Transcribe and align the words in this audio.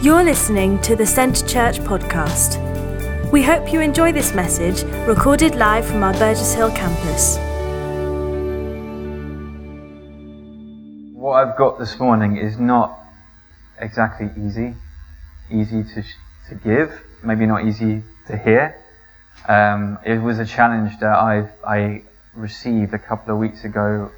You're 0.00 0.22
listening 0.22 0.80
to 0.82 0.94
the 0.94 1.04
Centre 1.04 1.44
Church 1.44 1.80
podcast. 1.80 2.62
We 3.32 3.42
hope 3.42 3.72
you 3.72 3.80
enjoy 3.80 4.12
this 4.12 4.32
message 4.32 4.84
recorded 5.08 5.56
live 5.56 5.84
from 5.84 6.04
our 6.04 6.12
Burgess 6.12 6.54
Hill 6.54 6.70
campus. 6.70 7.36
What 11.14 11.32
I've 11.32 11.56
got 11.56 11.80
this 11.80 11.98
morning 11.98 12.36
is 12.36 12.60
not 12.60 12.96
exactly 13.80 14.30
easy, 14.40 14.76
easy 15.50 15.82
to, 15.82 16.04
to 16.48 16.54
give, 16.62 16.92
maybe 17.24 17.44
not 17.46 17.66
easy 17.66 18.04
to 18.28 18.38
hear. 18.38 18.80
Um, 19.48 19.98
it 20.06 20.18
was 20.18 20.38
a 20.38 20.46
challenge 20.46 21.00
that 21.00 21.16
I, 21.16 21.50
I 21.66 22.04
received 22.34 22.94
a 22.94 23.00
couple 23.00 23.34
of 23.34 23.40
weeks 23.40 23.64
ago 23.64 24.12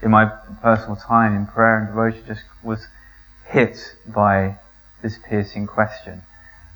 in 0.00 0.12
my 0.12 0.26
personal 0.62 0.94
time 0.94 1.34
in 1.34 1.48
prayer 1.48 1.78
and 1.78 1.88
devotion, 1.88 2.22
just 2.24 2.44
was 2.62 2.86
hit 3.48 3.96
by 4.06 4.58
this 5.04 5.18
piercing 5.28 5.68
question. 5.68 6.22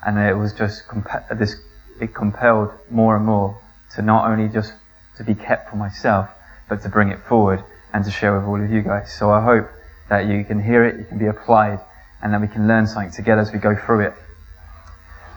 And 0.06 0.18
it 0.18 0.36
was 0.36 0.52
just 0.52 0.86
comp- 0.86 1.08
this, 1.36 1.56
it 2.00 2.14
compelled 2.14 2.70
more 2.90 3.16
and 3.16 3.26
more 3.26 3.58
to 3.96 4.02
not 4.02 4.30
only 4.30 4.48
just 4.48 4.74
to 5.16 5.24
be 5.24 5.34
kept 5.34 5.70
for 5.70 5.76
myself, 5.76 6.28
but 6.68 6.82
to 6.82 6.88
bring 6.88 7.08
it 7.08 7.18
forward 7.26 7.64
and 7.92 8.04
to 8.04 8.10
share 8.10 8.38
with 8.38 8.46
all 8.46 8.62
of 8.62 8.70
you 8.70 8.82
guys. 8.82 9.12
So 9.12 9.30
I 9.30 9.42
hope 9.42 9.68
that 10.10 10.26
you 10.26 10.44
can 10.44 10.62
hear 10.62 10.84
it, 10.84 10.98
you 10.98 11.04
can 11.06 11.18
be 11.18 11.26
applied, 11.26 11.80
and 12.22 12.32
that 12.32 12.40
we 12.40 12.48
can 12.48 12.68
learn 12.68 12.86
something 12.86 13.10
together 13.10 13.40
as 13.40 13.50
we 13.50 13.58
go 13.58 13.74
through 13.74 14.06
it. 14.06 14.14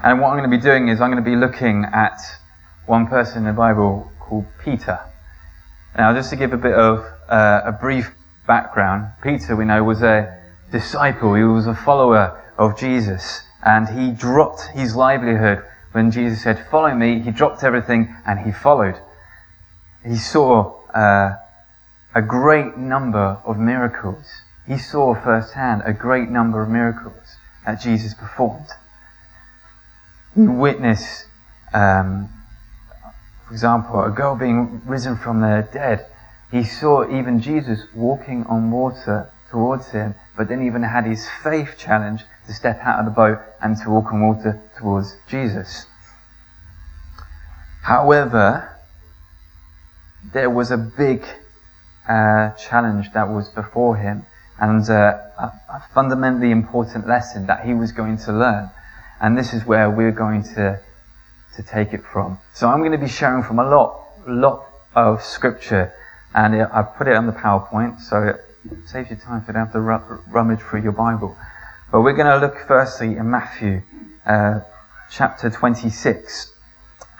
And 0.03 0.19
what 0.19 0.29
I'm 0.29 0.37
going 0.37 0.51
to 0.51 0.57
be 0.57 0.61
doing 0.61 0.89
is 0.89 0.99
I'm 0.99 1.11
going 1.11 1.23
to 1.23 1.29
be 1.29 1.37
looking 1.37 1.85
at 1.85 2.19
one 2.87 3.07
person 3.07 3.39
in 3.39 3.45
the 3.45 3.53
Bible 3.53 4.11
called 4.19 4.45
Peter. 4.63 4.99
Now, 5.97 6.13
just 6.13 6.29
to 6.31 6.35
give 6.35 6.53
a 6.53 6.57
bit 6.57 6.73
of 6.73 7.05
uh, 7.29 7.61
a 7.65 7.71
brief 7.71 8.11
background, 8.47 9.13
Peter, 9.23 9.55
we 9.55 9.65
know, 9.65 9.83
was 9.83 10.01
a 10.01 10.41
disciple. 10.71 11.35
He 11.35 11.43
was 11.43 11.67
a 11.67 11.75
follower 11.75 12.37
of 12.61 12.77
Jesus. 12.77 13.41
And 13.63 13.89
he 13.89 14.11
dropped 14.11 14.67
his 14.73 14.95
livelihood 14.95 15.63
when 15.91 16.11
Jesus 16.11 16.43
said, 16.43 16.67
Follow 16.69 16.93
me. 16.93 17.19
He 17.19 17.31
dropped 17.31 17.63
everything 17.63 18.15
and 18.25 18.39
he 18.39 18.51
followed. 18.51 18.99
He 20.05 20.15
saw 20.15 20.79
uh, 20.93 21.37
a 22.13 22.21
great 22.21 22.77
number 22.77 23.39
of 23.45 23.57
miracles. 23.57 24.25
He 24.67 24.77
saw 24.77 25.15
firsthand 25.15 25.81
a 25.85 25.93
great 25.93 26.29
number 26.29 26.61
of 26.61 26.69
miracles 26.69 27.35
that 27.65 27.81
Jesus 27.81 28.13
performed. 28.13 28.67
He 30.35 30.41
witnessed, 30.41 31.25
um, 31.73 32.29
for 33.47 33.53
example, 33.53 34.03
a 34.03 34.11
girl 34.11 34.35
being 34.35 34.81
risen 34.85 35.17
from 35.17 35.41
the 35.41 35.67
dead. 35.73 36.05
He 36.51 36.63
saw 36.63 37.09
even 37.09 37.41
Jesus 37.41 37.81
walking 37.93 38.45
on 38.45 38.71
water 38.71 39.31
towards 39.49 39.89
him, 39.91 40.15
but 40.37 40.47
then 40.47 40.65
even 40.65 40.83
had 40.83 41.05
his 41.05 41.27
faith 41.43 41.75
challenge 41.77 42.23
to 42.51 42.57
step 42.57 42.81
out 42.83 42.99
of 42.99 43.05
the 43.05 43.11
boat 43.11 43.39
and 43.61 43.77
to 43.77 43.89
walk 43.89 44.11
on 44.11 44.27
water 44.27 44.61
towards 44.77 45.15
Jesus. 45.29 45.85
However, 47.83 48.77
there 50.33 50.49
was 50.49 50.69
a 50.69 50.77
big 50.77 51.23
uh, 52.07 52.51
challenge 52.51 53.13
that 53.13 53.29
was 53.29 53.47
before 53.47 53.95
him 53.95 54.25
and 54.59 54.87
uh, 54.89 55.17
a, 55.39 55.45
a 55.69 55.83
fundamentally 55.93 56.51
important 56.51 57.07
lesson 57.07 57.47
that 57.47 57.65
he 57.65 57.73
was 57.73 57.93
going 57.93 58.17
to 58.17 58.33
learn. 58.33 58.69
And 59.21 59.37
this 59.37 59.53
is 59.53 59.65
where 59.65 59.89
we're 59.89 60.11
going 60.11 60.43
to, 60.55 60.79
to 61.55 61.63
take 61.63 61.93
it 61.93 62.03
from. 62.03 62.37
So 62.53 62.67
I'm 62.67 62.79
going 62.79 62.91
to 62.91 62.97
be 62.97 63.07
sharing 63.07 63.43
from 63.43 63.59
a 63.59 63.63
lot, 63.63 64.09
lot 64.27 64.65
of 64.93 65.23
scripture 65.23 65.93
and 66.33 66.61
I've 66.61 66.95
put 66.95 67.07
it 67.07 67.15
on 67.15 67.27
the 67.27 67.33
PowerPoint 67.33 68.01
so 68.01 68.23
it 68.23 68.41
saves 68.87 69.09
you 69.09 69.15
time 69.15 69.41
if 69.41 69.47
you 69.47 69.53
don't 69.53 69.65
have 69.67 69.73
to 69.73 69.79
rummage 69.79 70.59
through 70.59 70.83
your 70.83 70.91
Bible. 70.91 71.37
But 71.91 72.03
we're 72.03 72.13
going 72.13 72.27
to 72.27 72.37
look 72.37 72.57
firstly 72.67 73.17
in 73.17 73.29
Matthew 73.29 73.81
uh, 74.25 74.61
chapter 75.09 75.49
26 75.49 76.53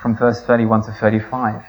from 0.02 0.16
verse 0.16 0.42
31 0.44 0.84
to 0.84 0.94
35. 0.94 1.66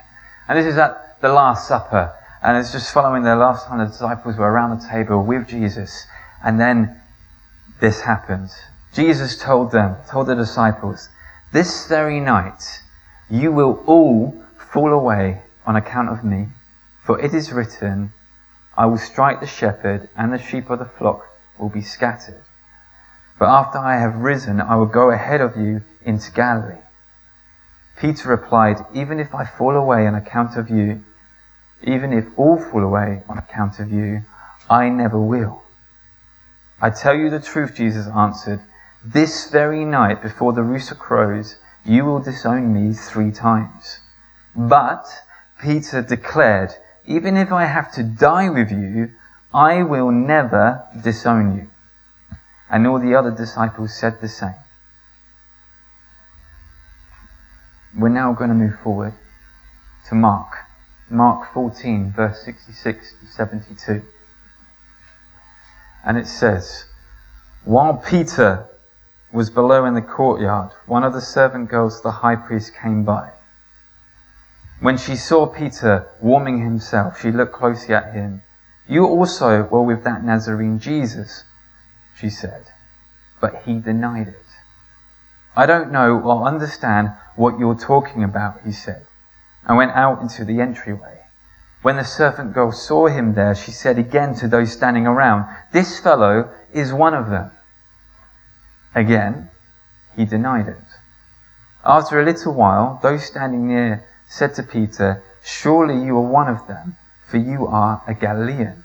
And 0.47 0.57
this 0.57 0.67
is 0.67 0.79
at 0.79 1.21
the 1.21 1.29
Last 1.29 1.67
Supper. 1.67 2.15
And 2.45 2.57
it's 2.57 2.71
just 2.71 2.95
following 2.95 3.25
the 3.25 3.35
last 3.35 3.67
time 3.67 3.79
the 3.79 3.87
disciples 3.87 4.37
were 4.37 4.49
around 4.49 4.79
the 4.79 4.89
table 4.89 5.21
with 5.21 5.49
Jesus. 5.49 6.07
And 6.45 6.61
then 6.61 7.01
this 7.81 8.03
happened. 8.03 8.51
Jesus 8.95 9.37
told 9.37 9.73
them, 9.73 9.97
told 10.09 10.29
the 10.29 10.37
disciples, 10.37 11.09
this 11.53 11.89
very 11.89 12.21
night 12.21 12.83
you 13.29 13.51
will 13.51 13.83
all 13.85 14.45
fall 14.73 14.93
away 14.93 15.43
on 15.67 15.75
account 15.75 16.09
of 16.09 16.23
me. 16.23 16.47
For 17.05 17.19
it 17.19 17.35
is 17.35 17.53
written, 17.53 18.13
I 18.79 18.87
will 18.87 18.99
strike 18.99 19.41
the 19.41 19.49
shepherd 19.49 20.09
and 20.17 20.33
the 20.33 20.39
sheep 20.39 20.71
of 20.71 20.79
the 20.79 20.85
flock 20.85 21.27
will 21.59 21.69
be 21.69 21.83
scattered. 21.83 22.45
But 23.43 23.51
after 23.51 23.79
I 23.79 23.97
have 23.97 24.15
risen, 24.15 24.61
I 24.61 24.77
will 24.77 24.87
go 24.87 25.11
ahead 25.11 25.41
of 25.41 25.57
you 25.57 25.83
into 26.05 26.31
Galilee. 26.31 26.79
Peter 27.99 28.29
replied, 28.29 28.77
Even 28.95 29.19
if 29.19 29.35
I 29.35 29.45
fall 29.45 29.75
away 29.75 30.07
on 30.07 30.15
account 30.15 30.57
of 30.57 30.71
you, 30.71 31.03
even 31.83 32.13
if 32.13 32.27
all 32.37 32.57
fall 32.57 32.85
away 32.85 33.25
on 33.29 33.39
account 33.39 33.81
of 33.81 33.91
you, 33.91 34.23
I 34.71 34.91
never 34.91 35.19
will. 35.19 35.65
I 36.81 36.91
tell 36.91 37.17
you 37.17 37.31
the 37.31 37.41
truth, 37.41 37.75
Jesus 37.75 38.07
answered. 38.07 38.61
This 39.05 39.51
very 39.51 39.85
night 39.85 40.23
before 40.23 40.53
the 40.53 40.63
rooster 40.63 40.95
crows, 40.95 41.57
you 41.85 42.05
will 42.05 42.21
disown 42.21 42.73
me 42.73 42.95
three 42.95 43.33
times. 43.33 43.99
But 44.55 45.05
Peter 45.61 46.01
declared, 46.01 46.75
Even 47.07 47.37
if 47.37 47.51
I 47.51 47.65
have 47.65 47.91
to 47.95 48.05
die 48.05 48.51
with 48.51 48.71
you, 48.71 49.11
I 49.53 49.83
will 49.83 50.13
never 50.13 50.87
disown 51.03 51.57
you. 51.57 51.72
And 52.73 52.87
all 52.87 52.99
the 52.99 53.15
other 53.15 53.31
disciples 53.31 53.93
said 53.93 54.23
the 54.23 54.29
same. 54.29 54.55
We're 57.95 58.09
now 58.09 58.33
going 58.33 58.49
to 58.49 58.57
move 58.57 58.81
forward 58.81 59.13
to 60.09 60.15
Mark. 60.15 60.57
Mark 61.11 61.53
14, 61.53 62.15
verse 62.17 62.43
66 62.43 63.15
to 63.21 63.27
72. 63.27 64.03
And 66.03 66.17
it 66.17 66.27
says, 66.27 66.87
While 67.67 67.99
Peter 67.99 68.67
was 69.31 69.51
below 69.51 69.85
in 69.85 69.93
the 69.93 70.01
courtyard, 70.01 70.71
one 70.87 71.05
of 71.05 71.13
the 71.13 71.21
servant 71.21 71.69
girls 71.69 71.99
of 71.99 72.05
the 72.05 72.11
high 72.11 72.37
priest 72.37 72.73
came 72.75 73.05
by. 73.05 73.33
When 74.81 74.97
she 74.97 75.15
saw 75.15 75.47
Peter 75.47 76.07
warming 76.23 76.65
himself, 76.65 77.21
she 77.21 77.31
looked 77.31 77.53
closely 77.53 77.95
at 77.95 78.15
him. 78.15 78.41
You 78.89 79.05
also 79.05 79.65
were 79.65 79.83
with 79.83 80.05
that 80.05 80.25
Nazarene 80.25 80.79
Jesus 80.79 81.45
she 82.17 82.31
said. 82.31 82.67
But 83.41 83.63
he 83.65 83.79
denied 83.79 84.29
it. 84.29 84.47
I 85.55 85.67
don't 85.67 85.93
know 85.93 86.19
or 86.19 86.47
understand 86.47 87.13
what 87.37 87.59
you're 87.59 87.75
talking 87.75 88.25
about, 88.25 88.61
he 88.65 88.73
said, 88.73 89.07
and 89.67 89.77
went 89.77 89.93
out 89.93 90.23
into 90.23 90.45
the 90.45 90.61
entryway. 90.61 91.21
When 91.83 91.97
the 91.97 92.05
servant 92.05 92.55
girl 92.55 92.73
saw 92.73 93.09
him 93.09 93.35
there, 93.35 93.55
she 93.55 93.73
said 93.73 93.99
again 93.99 94.35
to 94.37 94.49
those 94.49 94.73
standing 94.73 95.07
around, 95.07 95.47
This 95.73 95.99
fellow 95.99 96.51
is 96.73 96.93
one 96.93 97.13
of 97.13 97.29
them. 97.29 97.51
Again, 98.95 99.51
he 100.15 100.25
denied 100.25 100.69
it. 100.69 100.85
After 101.85 102.21
a 102.21 102.25
little 102.25 102.55
while, 102.55 103.01
those 103.03 103.25
standing 103.25 103.67
near 103.67 104.05
said 104.29 104.55
to 104.55 104.63
Peter, 104.63 105.23
Surely 105.43 106.03
you 106.03 106.17
are 106.17 106.21
one 106.21 106.49
of 106.49 106.69
them, 106.69 106.97
for 107.27 107.39
you 107.39 107.67
are 107.67 108.03
a 108.07 108.15
Galilean. 108.15 108.85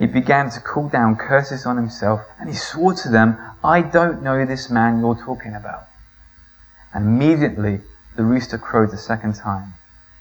He 0.00 0.06
began 0.06 0.48
to 0.48 0.60
call 0.60 0.88
down 0.88 1.16
curses 1.16 1.66
on 1.66 1.76
himself, 1.76 2.22
and 2.38 2.48
he 2.48 2.54
swore 2.54 2.94
to 2.94 3.10
them, 3.10 3.36
I 3.62 3.82
don't 3.82 4.22
know 4.22 4.46
this 4.46 4.70
man 4.70 4.98
you're 4.98 5.14
talking 5.14 5.54
about. 5.54 5.88
And 6.94 7.04
immediately 7.04 7.82
the 8.16 8.24
rooster 8.24 8.56
crowed 8.56 8.92
the 8.92 8.96
second 8.96 9.34
time. 9.34 9.74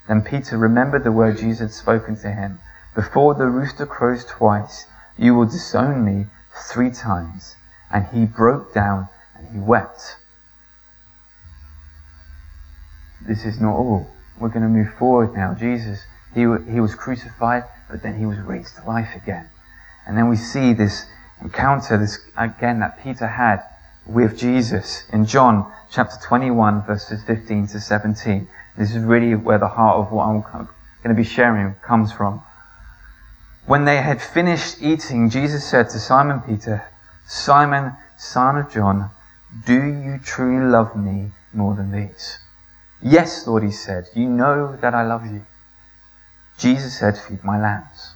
Then 0.09 0.21
Peter 0.21 0.57
remembered 0.57 1.05
the 1.05 1.13
word 1.13 1.37
Jesus 1.37 1.59
had 1.59 1.71
spoken 1.71 2.17
to 2.17 2.29
him. 2.29 2.59
Before 2.93 3.33
the 3.33 3.45
rooster 3.45 3.85
crows 3.85 4.25
twice, 4.25 4.85
you 5.17 5.33
will 5.33 5.45
disown 5.45 6.03
me 6.03 6.25
three 6.67 6.91
times. 6.91 7.55
And 7.89 8.05
he 8.07 8.25
broke 8.25 8.73
down 8.73 9.07
and 9.33 9.47
he 9.47 9.59
wept. 9.59 10.17
This 13.25 13.45
is 13.45 13.61
not 13.61 13.77
all. 13.77 14.11
We're 14.37 14.49
going 14.49 14.63
to 14.63 14.67
move 14.67 14.93
forward 14.95 15.33
now. 15.33 15.53
Jesus, 15.53 16.03
he, 16.33 16.41
he 16.41 16.81
was 16.81 16.95
crucified, 16.95 17.63
but 17.89 18.03
then 18.03 18.19
he 18.19 18.25
was 18.25 18.39
raised 18.39 18.75
to 18.75 18.85
life 18.85 19.15
again. 19.15 19.49
And 20.09 20.17
then 20.17 20.27
we 20.27 20.37
see 20.37 20.73
this 20.73 21.05
encounter, 21.39 21.95
this 21.95 22.17
again 22.35 22.79
that 22.79 23.03
Peter 23.03 23.27
had 23.27 23.61
with 24.07 24.39
Jesus 24.39 25.03
in 25.13 25.27
John 25.27 25.71
chapter 25.91 26.15
21 26.23 26.83
verses 26.87 27.23
15 27.25 27.67
to 27.67 27.79
17. 27.79 28.47
This 28.75 28.95
is 28.95 29.03
really 29.03 29.35
where 29.35 29.59
the 29.59 29.67
heart 29.67 29.97
of 29.97 30.11
what 30.11 30.25
I'm 30.25 30.41
going 30.41 30.67
to 31.09 31.13
be 31.13 31.23
sharing 31.23 31.75
comes 31.85 32.11
from. 32.11 32.41
When 33.67 33.85
they 33.85 33.97
had 33.97 34.19
finished 34.19 34.81
eating, 34.81 35.29
Jesus 35.29 35.63
said 35.63 35.89
to 35.91 35.99
Simon 35.99 36.41
Peter, 36.41 36.87
Simon, 37.27 37.95
son 38.17 38.57
of 38.57 38.71
John, 38.71 39.11
do 39.67 39.75
you 39.75 40.17
truly 40.23 40.65
love 40.65 40.95
me 40.95 41.33
more 41.53 41.75
than 41.75 41.91
these? 41.91 42.39
Yes, 42.99 43.45
Lord, 43.45 43.61
he 43.61 43.69
said, 43.71 44.09
you 44.15 44.27
know 44.27 44.75
that 44.77 44.95
I 44.95 45.03
love 45.03 45.27
you. 45.27 45.45
Jesus 46.57 46.97
said, 46.97 47.15
feed 47.15 47.43
my 47.43 47.61
lambs. 47.61 48.15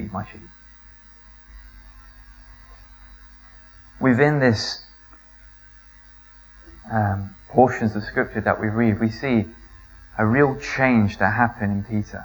Feed 0.00 0.12
my 0.12 0.24
sheep. 0.24 0.40
Within 4.00 4.40
this 4.40 4.82
um, 6.90 7.36
portions 7.50 7.94
of 7.94 8.02
scripture 8.04 8.40
that 8.40 8.58
we 8.58 8.68
read, 8.68 8.98
we 8.98 9.10
see 9.10 9.44
a 10.16 10.24
real 10.24 10.58
change 10.58 11.18
that 11.18 11.34
happened 11.34 11.72
in 11.72 12.02
Peter. 12.02 12.24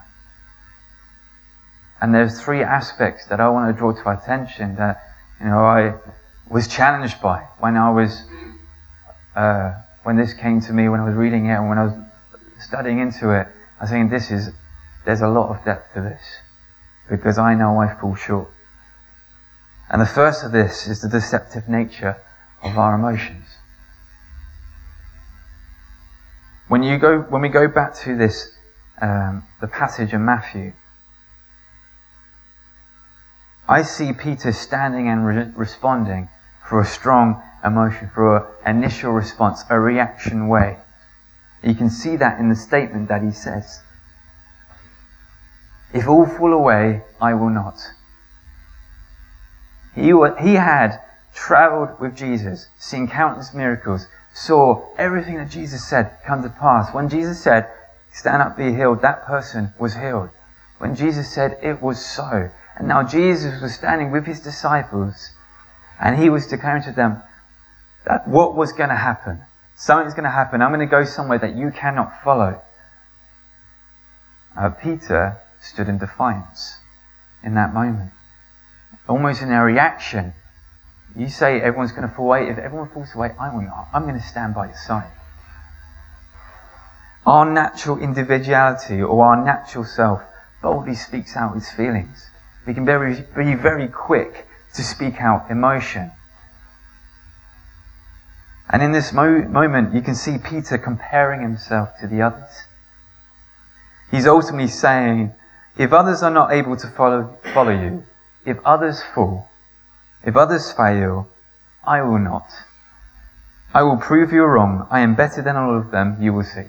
And 1.99 2.15
there's 2.15 2.41
three 2.41 2.63
aspects 2.63 3.25
that 3.25 3.41
I 3.41 3.49
want 3.49 3.75
to 3.75 3.77
draw 3.77 3.91
to 3.91 4.09
attention 4.09 4.77
that, 4.77 5.01
you 5.41 5.47
know, 5.47 5.65
I 5.65 5.95
was 6.49 6.69
challenged 6.69 7.21
by 7.21 7.39
when 7.59 7.75
I 7.75 7.91
was, 7.91 8.23
uh, 9.35 9.73
when 10.03 10.15
this 10.15 10.33
came 10.33 10.61
to 10.61 10.71
me, 10.71 10.87
when 10.87 11.01
I 11.01 11.05
was 11.05 11.15
reading 11.15 11.47
it 11.47 11.55
and 11.55 11.67
when 11.67 11.77
I 11.77 11.85
was 11.85 11.93
studying 12.61 12.99
into 12.99 13.31
it. 13.31 13.47
I 13.81 13.85
saying, 13.85 14.07
this 14.07 14.31
is, 14.31 14.51
there's 15.03 15.21
a 15.21 15.27
lot 15.27 15.49
of 15.49 15.65
depth 15.65 15.93
to 15.95 16.01
this 16.01 16.21
because 17.09 17.37
I 17.37 17.53
know 17.55 17.79
I 17.79 17.93
fall 17.93 18.15
short. 18.15 18.49
And 19.89 20.01
the 20.01 20.05
first 20.05 20.43
of 20.43 20.51
this 20.51 20.87
is 20.87 21.01
the 21.01 21.09
deceptive 21.09 21.69
nature 21.69 22.17
of 22.63 22.77
our 22.77 22.95
emotions. 22.95 23.45
When 26.67 26.81
you 26.81 26.97
go, 26.97 27.19
when 27.19 27.41
we 27.41 27.49
go 27.49 27.67
back 27.67 27.95
to 27.99 28.17
this, 28.17 28.51
um, 28.99 29.43
the 29.61 29.67
passage 29.67 30.13
in 30.13 30.25
Matthew, 30.25 30.73
I 33.67 33.83
see 33.83 34.13
Peter 34.13 34.51
standing 34.51 35.07
and 35.07 35.25
re- 35.25 35.51
responding 35.55 36.29
for 36.67 36.79
a 36.79 36.85
strong 36.85 37.43
emotion, 37.63 38.09
for 38.13 38.55
an 38.65 38.77
initial 38.77 39.11
response, 39.11 39.63
a 39.69 39.79
reaction 39.79 40.47
way. 40.47 40.77
You 41.63 41.75
can 41.75 41.89
see 41.89 42.15
that 42.17 42.39
in 42.39 42.49
the 42.49 42.55
statement 42.55 43.09
that 43.09 43.21
he 43.21 43.31
says. 43.31 43.81
If 45.93 46.07
all 46.07 46.25
fall 46.25 46.53
away, 46.53 47.03
I 47.21 47.33
will 47.33 47.49
not. 47.49 47.79
He, 49.93 50.11
he 50.41 50.55
had 50.55 50.99
traveled 51.33 51.99
with 51.99 52.15
Jesus, 52.15 52.67
seen 52.77 53.07
countless 53.07 53.53
miracles, 53.53 54.07
saw 54.33 54.93
everything 54.97 55.37
that 55.37 55.49
Jesus 55.49 55.87
said 55.87 56.17
come 56.25 56.43
to 56.43 56.49
pass. 56.49 56.93
When 56.93 57.07
Jesus 57.07 57.41
said, 57.41 57.69
stand 58.11 58.41
up, 58.41 58.57
be 58.57 58.73
healed, 58.73 59.01
that 59.01 59.25
person 59.25 59.73
was 59.79 59.95
healed. 59.95 60.29
When 60.79 60.95
Jesus 60.95 61.31
said, 61.31 61.57
it 61.63 61.81
was 61.81 62.05
so. 62.05 62.49
And 62.77 62.87
now 62.87 63.03
Jesus 63.03 63.61
was 63.61 63.73
standing 63.73 64.11
with 64.11 64.25
his 64.25 64.41
disciples 64.41 65.31
and 65.99 66.21
he 66.21 66.29
was 66.29 66.47
declaring 66.47 66.83
to 66.83 66.91
them 66.91 67.21
that 68.05 68.27
what 68.27 68.55
was 68.55 68.73
going 68.73 68.89
to 68.89 68.95
happen. 68.95 69.41
Something's 69.75 70.13
going 70.13 70.25
to 70.25 70.29
happen. 70.29 70.61
I'm 70.61 70.71
going 70.71 70.85
to 70.85 70.91
go 70.91 71.05
somewhere 71.05 71.39
that 71.39 71.55
you 71.55 71.71
cannot 71.71 72.21
follow. 72.23 72.61
Uh, 74.57 74.69
Peter 74.69 75.41
stood 75.65 75.89
in 75.89 75.97
defiance 75.97 76.77
in 77.43 77.55
that 77.55 77.73
moment. 77.73 78.11
Almost 79.07 79.41
in 79.41 79.51
a 79.51 79.63
reaction. 79.63 80.33
You 81.15 81.29
say 81.29 81.59
everyone's 81.61 81.91
going 81.91 82.07
to 82.07 82.13
fall 82.13 82.25
away. 82.25 82.49
If 82.49 82.57
everyone 82.57 82.89
falls 82.89 83.15
away, 83.15 83.31
I 83.39 83.53
will 83.53 83.61
not. 83.61 83.87
I'm 83.93 84.03
going 84.03 84.19
to 84.19 84.25
stand 84.25 84.53
by 84.53 84.67
your 84.67 84.77
side. 84.77 85.11
Our 87.25 87.49
natural 87.51 87.97
individuality 87.97 89.01
or 89.01 89.25
our 89.25 89.43
natural 89.43 89.83
self 89.83 90.21
boldly 90.61 90.95
speaks 90.95 91.35
out 91.35 91.55
its 91.57 91.71
feelings. 91.71 92.29
We 92.67 92.73
can 92.73 92.85
be, 92.85 93.21
be 93.35 93.55
very 93.55 93.87
quick 93.87 94.47
to 94.75 94.83
speak 94.83 95.21
out 95.21 95.49
emotion. 95.49 96.11
And 98.69 98.81
in 98.81 98.91
this 98.91 99.13
mo- 99.13 99.47
moment, 99.47 99.93
you 99.93 100.01
can 100.01 100.15
see 100.15 100.37
Peter 100.37 100.77
comparing 100.77 101.41
himself 101.41 101.89
to 102.01 102.07
the 102.07 102.21
others. 102.21 102.65
He's 104.11 104.27
ultimately 104.27 104.67
saying, 104.67 105.33
if 105.77 105.91
others 105.91 106.23
are 106.23 106.31
not 106.31 106.53
able 106.53 106.77
to 106.77 106.87
follow, 106.87 107.37
follow 107.53 107.71
you, 107.71 108.03
if 108.45 108.57
others 108.63 109.03
fall, 109.13 109.49
if 110.23 110.35
others 110.35 110.71
fail, 110.71 111.27
I 111.85 112.01
will 112.01 112.19
not. 112.19 112.47
I 113.73 113.83
will 113.83 113.97
prove 113.97 114.31
you 114.31 114.43
wrong. 114.43 114.87
I 114.89 115.01
am 115.01 115.15
better 115.15 115.41
than 115.41 115.57
all 115.57 115.77
of 115.77 115.91
them, 115.91 116.17
you 116.21 116.33
will 116.33 116.43
see. 116.43 116.67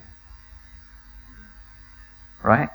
Right? 2.43 2.69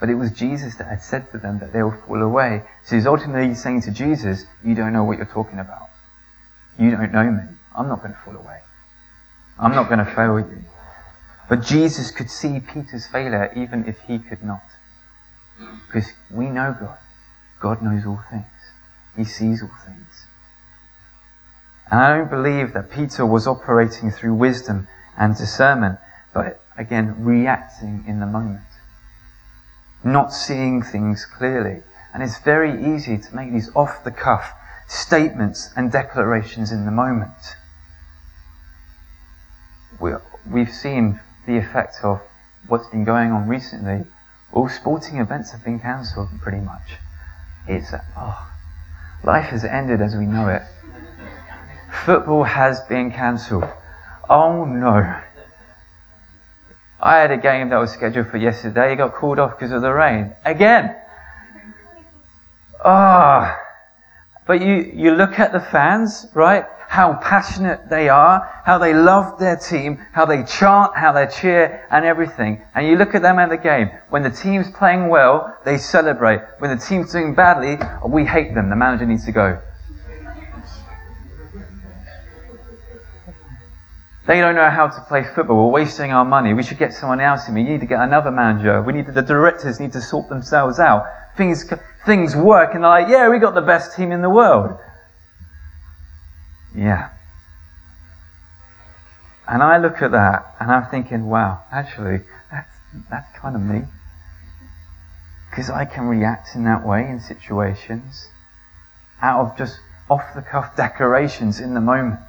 But 0.00 0.08
it 0.08 0.14
was 0.14 0.32
Jesus 0.32 0.76
that 0.76 0.88
had 0.88 1.02
said 1.02 1.30
to 1.30 1.38
them 1.38 1.58
that 1.60 1.72
they 1.72 1.82
will 1.82 1.96
fall 2.06 2.22
away. 2.22 2.62
So 2.84 2.96
he's 2.96 3.06
ultimately 3.06 3.54
saying 3.54 3.82
to 3.82 3.90
Jesus, 3.90 4.46
You 4.64 4.74
don't 4.74 4.92
know 4.92 5.04
what 5.04 5.18
you're 5.18 5.26
talking 5.26 5.58
about. 5.58 5.90
You 6.78 6.90
don't 6.90 7.12
know 7.12 7.30
me. 7.30 7.42
I'm 7.76 7.88
not 7.88 8.00
going 8.00 8.14
to 8.14 8.20
fall 8.24 8.34
away. 8.34 8.60
I'm 9.58 9.72
not 9.72 9.88
going 9.88 10.04
to 10.04 10.14
fail 10.14 10.40
you. 10.40 10.64
But 11.50 11.62
Jesus 11.62 12.10
could 12.10 12.30
see 12.30 12.60
Peter's 12.60 13.06
failure 13.06 13.52
even 13.54 13.84
if 13.86 14.00
he 14.08 14.18
could 14.18 14.42
not. 14.42 14.62
Because 15.86 16.10
we 16.30 16.46
know 16.46 16.74
God. 16.80 16.96
God 17.60 17.82
knows 17.82 18.06
all 18.06 18.22
things. 18.30 18.46
He 19.14 19.24
sees 19.24 19.62
all 19.62 19.70
things. 19.84 20.26
And 21.90 22.00
I 22.00 22.16
don't 22.16 22.30
believe 22.30 22.72
that 22.72 22.90
Peter 22.90 23.26
was 23.26 23.46
operating 23.46 24.10
through 24.10 24.34
wisdom 24.34 24.88
and 25.18 25.36
discernment, 25.36 25.98
but 26.32 26.62
again, 26.78 27.22
reacting 27.22 28.04
in 28.06 28.20
the 28.20 28.26
moment 28.26 28.62
not 30.04 30.32
seeing 30.32 30.82
things 30.82 31.24
clearly. 31.24 31.82
And 32.12 32.22
it's 32.22 32.38
very 32.38 32.94
easy 32.94 33.18
to 33.18 33.34
make 33.34 33.52
these 33.52 33.70
off 33.74 34.04
the 34.04 34.10
cuff 34.10 34.52
statements 34.88 35.70
and 35.76 35.92
declarations 35.92 36.72
in 36.72 36.84
the 36.84 36.90
moment. 36.90 37.56
we 40.00 40.12
we've 40.50 40.72
seen 40.72 41.20
the 41.46 41.56
effect 41.56 41.96
of 42.02 42.20
what's 42.68 42.88
been 42.88 43.04
going 43.04 43.32
on 43.32 43.48
recently. 43.48 44.06
All 44.52 44.68
sporting 44.68 45.18
events 45.18 45.52
have 45.52 45.64
been 45.64 45.78
cancelled 45.78 46.28
pretty 46.40 46.60
much. 46.60 46.98
It's, 47.66 47.92
oh, 48.16 48.50
life 49.22 49.50
has 49.50 49.64
ended 49.64 50.00
as 50.00 50.16
we 50.16 50.26
know 50.26 50.48
it. 50.48 50.62
Football 52.04 52.44
has 52.44 52.80
been 52.82 53.10
cancelled. 53.10 53.68
Oh 54.28 54.64
no. 54.64 55.20
I 57.02 57.16
had 57.18 57.30
a 57.30 57.36
game 57.36 57.70
that 57.70 57.78
was 57.78 57.92
scheduled 57.92 58.28
for 58.28 58.36
yesterday. 58.36 58.92
It 58.92 58.96
got 58.96 59.14
called 59.14 59.38
off 59.38 59.58
because 59.58 59.72
of 59.72 59.82
the 59.82 59.92
rain. 59.92 60.32
Again. 60.44 60.96
Ah. 62.84 63.56
Oh. 63.58 63.66
But 64.46 64.62
you, 64.62 64.92
you 64.94 65.12
look 65.12 65.38
at 65.38 65.52
the 65.52 65.60
fans, 65.60 66.26
right? 66.34 66.64
How 66.90 67.14
passionate 67.22 67.88
they 67.88 68.08
are, 68.08 68.62
how 68.64 68.78
they 68.78 68.92
love 68.92 69.38
their 69.38 69.56
team, 69.56 70.04
how 70.10 70.26
they 70.26 70.42
chant, 70.42 70.96
how 70.96 71.12
they 71.12 71.28
cheer, 71.28 71.86
and 71.88 72.04
everything. 72.04 72.62
And 72.74 72.84
you 72.84 72.96
look 72.96 73.14
at 73.14 73.22
them 73.22 73.38
at 73.38 73.48
the 73.48 73.58
game. 73.58 73.90
When 74.08 74.24
the 74.24 74.30
team's 74.30 74.68
playing 74.72 75.08
well, 75.08 75.56
they 75.64 75.78
celebrate. 75.78 76.40
When 76.58 76.76
the 76.76 76.84
team's 76.84 77.12
doing 77.12 77.36
badly, 77.36 77.78
we 78.08 78.26
hate 78.26 78.56
them. 78.56 78.70
The 78.70 78.74
manager 78.74 79.06
needs 79.06 79.24
to 79.26 79.30
go. 79.30 79.62
They 84.26 84.40
don't 84.40 84.56
know 84.56 84.68
how 84.68 84.88
to 84.88 85.00
play 85.02 85.22
football. 85.22 85.66
We're 85.66 85.82
wasting 85.82 86.10
our 86.10 86.24
money. 86.24 86.54
We 86.54 86.64
should 86.64 86.78
get 86.78 86.92
someone 86.92 87.20
else 87.20 87.46
in. 87.46 87.54
We 87.54 87.62
need 87.62 87.80
to 87.80 87.86
get 87.86 88.00
another 88.00 88.32
manager. 88.32 88.82
We 88.82 88.94
need 88.94 89.06
to, 89.06 89.12
the 89.12 89.22
directors 89.22 89.78
need 89.78 89.92
to 89.92 90.00
sort 90.00 90.28
themselves 90.28 90.80
out. 90.80 91.06
Things, 91.36 91.72
things 92.04 92.34
work 92.34 92.74
and 92.74 92.82
they're 92.82 92.90
like, 92.90 93.08
yeah, 93.08 93.28
we 93.28 93.38
got 93.38 93.54
the 93.54 93.60
best 93.60 93.96
team 93.96 94.10
in 94.10 94.22
the 94.22 94.28
world. 94.28 94.76
Yeah. 96.74 97.10
And 99.48 99.62
I 99.62 99.78
look 99.78 100.00
at 100.02 100.12
that 100.12 100.54
and 100.60 100.70
I'm 100.70 100.88
thinking, 100.90 101.26
wow, 101.26 101.64
actually, 101.72 102.20
that's, 102.50 102.70
that's 103.10 103.38
kind 103.38 103.56
of 103.56 103.62
me. 103.62 103.82
Because 105.50 105.70
I 105.70 105.84
can 105.84 106.04
react 106.06 106.54
in 106.54 106.64
that 106.64 106.86
way 106.86 107.08
in 107.08 107.20
situations 107.20 108.28
out 109.20 109.40
of 109.40 109.58
just 109.58 109.80
off 110.08 110.34
the 110.34 110.42
cuff 110.42 110.76
declarations 110.76 111.60
in 111.60 111.74
the 111.74 111.80
moment. 111.80 112.20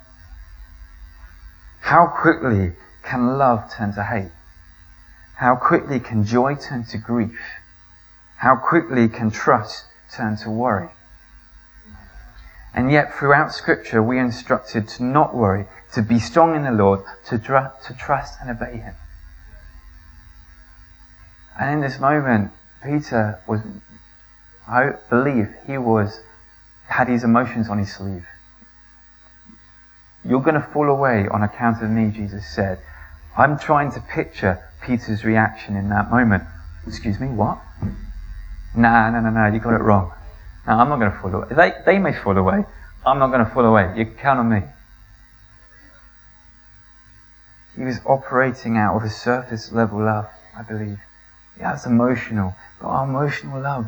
How 1.81 2.07
quickly 2.07 2.74
can 3.03 3.38
love 3.38 3.71
turn 3.71 3.93
to 3.93 4.03
hate? 4.03 4.31
How 5.36 5.55
quickly 5.55 6.00
can 6.00 6.24
joy 6.24 6.55
turn 6.55 6.86
to 6.86 6.98
grief? 6.98 7.38
How 8.38 8.55
quickly 8.55 9.07
can 9.07 9.29
trust 9.29 9.86
turn 10.15 10.38
to 10.38 10.50
worry? 10.50 10.89
And 12.73 12.91
yet, 12.91 13.13
throughout 13.13 13.53
Scripture, 13.53 14.01
we 14.01 14.17
are 14.17 14.25
instructed 14.25 14.87
to 14.89 15.03
not 15.03 15.35
worry, 15.35 15.65
to 15.93 16.01
be 16.01 16.19
strong 16.19 16.55
in 16.55 16.63
the 16.63 16.71
Lord, 16.71 17.01
to, 17.25 17.37
dr- 17.37 17.73
to 17.85 17.93
trust 17.93 18.39
and 18.41 18.49
obey 18.49 18.77
Him. 18.77 18.95
And 21.59 21.73
in 21.73 21.81
this 21.81 21.99
moment, 21.99 22.51
Peter 22.83 23.39
was, 23.47 23.59
I 24.67 24.91
believe, 25.09 25.53
he 25.67 25.77
was 25.77 26.21
had 26.87 27.07
his 27.07 27.23
emotions 27.23 27.69
on 27.69 27.77
his 27.77 27.93
sleeve. 27.93 28.25
You're 30.25 30.41
going 30.41 30.55
to 30.55 30.67
fall 30.73 30.89
away 30.89 31.27
on 31.29 31.41
account 31.41 31.81
of 31.81 31.89
me, 31.89 32.11
Jesus 32.11 32.45
said. 32.45 32.79
I'm 33.37 33.57
trying 33.57 33.91
to 33.93 34.01
picture 34.01 34.59
Peter's 34.81 35.23
reaction 35.23 35.75
in 35.75 35.89
that 35.89 36.11
moment. 36.11 36.43
Excuse 36.85 37.19
me, 37.19 37.27
what? 37.27 37.59
Nah, 38.75 39.09
no, 39.09 39.21
no, 39.21 39.29
no, 39.29 39.47
you 39.47 39.59
got 39.59 39.73
it 39.73 39.81
wrong. 39.81 40.11
No, 40.67 40.73
I'm 40.73 40.89
not 40.89 40.99
going 40.99 41.11
to 41.11 41.17
fall 41.17 41.33
away. 41.33 41.47
They, 41.51 41.73
they 41.85 41.99
may 41.99 42.13
fall 42.13 42.37
away. 42.37 42.65
I'm 43.05 43.19
not 43.19 43.27
going 43.27 43.43
to 43.43 43.51
fall 43.51 43.65
away. 43.65 43.93
You 43.97 44.05
count 44.05 44.39
on 44.39 44.49
me. 44.49 44.61
He 47.75 47.83
was 47.83 47.99
operating 48.05 48.77
out 48.77 48.97
of 48.97 49.03
a 49.03 49.09
surface 49.09 49.71
level 49.71 50.03
love, 50.03 50.27
I 50.55 50.61
believe. 50.61 50.99
Yeah, 51.59 51.73
it's 51.73 51.85
emotional. 51.85 52.55
But 52.79 52.87
our 52.87 53.05
emotional 53.05 53.61
love, 53.61 53.87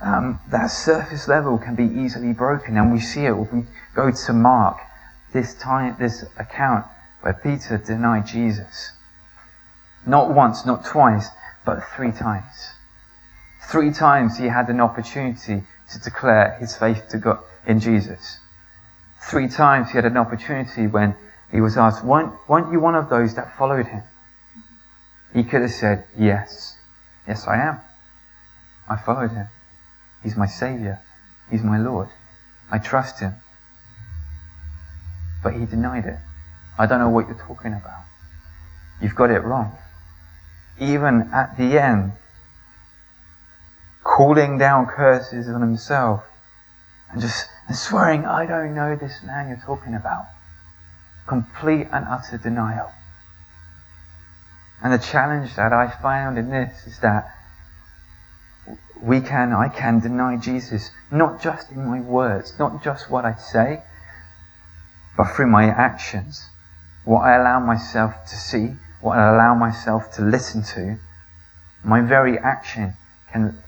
um, 0.00 0.40
that 0.50 0.68
surface 0.68 1.28
level 1.28 1.58
can 1.58 1.74
be 1.74 1.84
easily 1.84 2.32
broken. 2.32 2.76
And 2.76 2.92
we 2.92 3.00
see 3.00 3.26
it 3.26 3.32
when 3.32 3.60
we 3.60 3.66
go 3.94 4.10
to 4.10 4.32
Mark, 4.32 4.78
this 5.32 5.54
time, 5.54 5.96
this 5.98 6.24
account 6.38 6.86
where 7.20 7.34
Peter 7.34 7.76
denied 7.78 8.26
Jesus. 8.26 8.92
Not 10.06 10.32
once, 10.32 10.64
not 10.64 10.84
twice, 10.84 11.28
but 11.66 11.82
three 11.96 12.12
times. 12.12 12.72
Three 13.68 13.92
times 13.92 14.38
he 14.38 14.46
had 14.46 14.68
an 14.68 14.80
opportunity 14.80 15.64
to 15.92 16.00
declare 16.00 16.56
his 16.60 16.76
faith 16.76 17.08
to 17.10 17.18
God 17.18 17.38
in 17.66 17.80
Jesus. 17.80 18.38
Three 19.22 19.48
times 19.48 19.90
he 19.90 19.96
had 19.96 20.04
an 20.04 20.16
opportunity 20.16 20.86
when 20.86 21.16
he 21.50 21.60
was 21.60 21.76
asked, 21.76 22.04
weren't, 22.04 22.32
weren't 22.48 22.72
you 22.72 22.80
one 22.80 22.94
of 22.94 23.08
those 23.08 23.34
that 23.34 23.56
followed 23.56 23.86
him? 23.86 24.02
He 25.32 25.42
could 25.42 25.62
have 25.62 25.70
said, 25.70 26.04
Yes. 26.16 26.76
Yes, 27.26 27.46
I 27.46 27.56
am. 27.56 27.80
I 28.88 28.96
followed 28.96 29.30
him. 29.30 29.46
He's 30.22 30.36
my 30.36 30.46
Savior. 30.46 31.00
He's 31.50 31.62
my 31.62 31.78
Lord. 31.78 32.08
I 32.70 32.78
trust 32.78 33.20
him. 33.20 33.34
But 35.42 35.54
he 35.54 35.64
denied 35.64 36.06
it. 36.06 36.18
I 36.78 36.86
don't 36.86 36.98
know 36.98 37.08
what 37.08 37.28
you're 37.28 37.38
talking 37.38 37.72
about. 37.72 38.04
You've 39.00 39.14
got 39.14 39.30
it 39.30 39.40
wrong. 39.40 39.76
Even 40.78 41.30
at 41.32 41.56
the 41.56 41.78
end, 41.78 42.12
calling 44.04 44.58
down 44.58 44.86
curses 44.86 45.48
on 45.48 45.60
himself 45.60 46.22
and 47.10 47.20
just 47.20 47.48
swearing, 47.72 48.24
I 48.24 48.46
don't 48.46 48.74
know 48.74 48.94
this 48.94 49.22
man 49.24 49.48
you're 49.48 49.62
talking 49.64 49.94
about. 49.94 50.26
Complete 51.26 51.88
and 51.90 52.04
utter 52.06 52.38
denial. 52.38 52.92
And 54.82 54.92
the 54.92 54.98
challenge 54.98 55.56
that 55.56 55.72
I 55.72 55.88
found 56.02 56.38
in 56.38 56.50
this 56.50 56.86
is 56.86 57.00
that 57.00 57.30
we 59.00 59.20
can, 59.20 59.52
I 59.52 59.68
can 59.68 60.00
deny 60.00 60.36
Jesus, 60.36 60.90
not 61.10 61.40
just 61.40 61.70
in 61.70 61.84
my 61.86 62.00
words, 62.00 62.58
not 62.58 62.84
just 62.84 63.10
what 63.10 63.24
I 63.24 63.34
say, 63.34 63.82
but 65.16 65.34
through 65.34 65.46
my 65.46 65.64
actions. 65.64 66.48
What 67.04 67.20
I 67.20 67.36
allow 67.36 67.60
myself 67.60 68.26
to 68.26 68.36
see, 68.36 68.74
what 69.00 69.18
I 69.18 69.34
allow 69.34 69.54
myself 69.54 70.12
to 70.16 70.22
listen 70.22 70.62
to, 70.74 70.98
my 71.82 72.00
very 72.00 72.38
action 72.38 72.94
can 73.32 73.63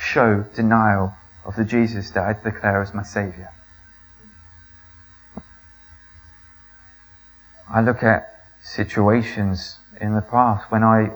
show 0.00 0.44
denial 0.54 1.14
of 1.44 1.56
the 1.56 1.64
Jesus 1.64 2.10
that 2.10 2.24
I 2.24 2.32
declare 2.32 2.80
as 2.80 2.94
my 2.94 3.02
Saviour. 3.02 3.52
I 7.68 7.82
look 7.82 8.02
at 8.02 8.34
situations 8.62 9.78
in 10.00 10.14
the 10.14 10.22
past 10.22 10.70
when 10.70 10.82
I 10.82 11.10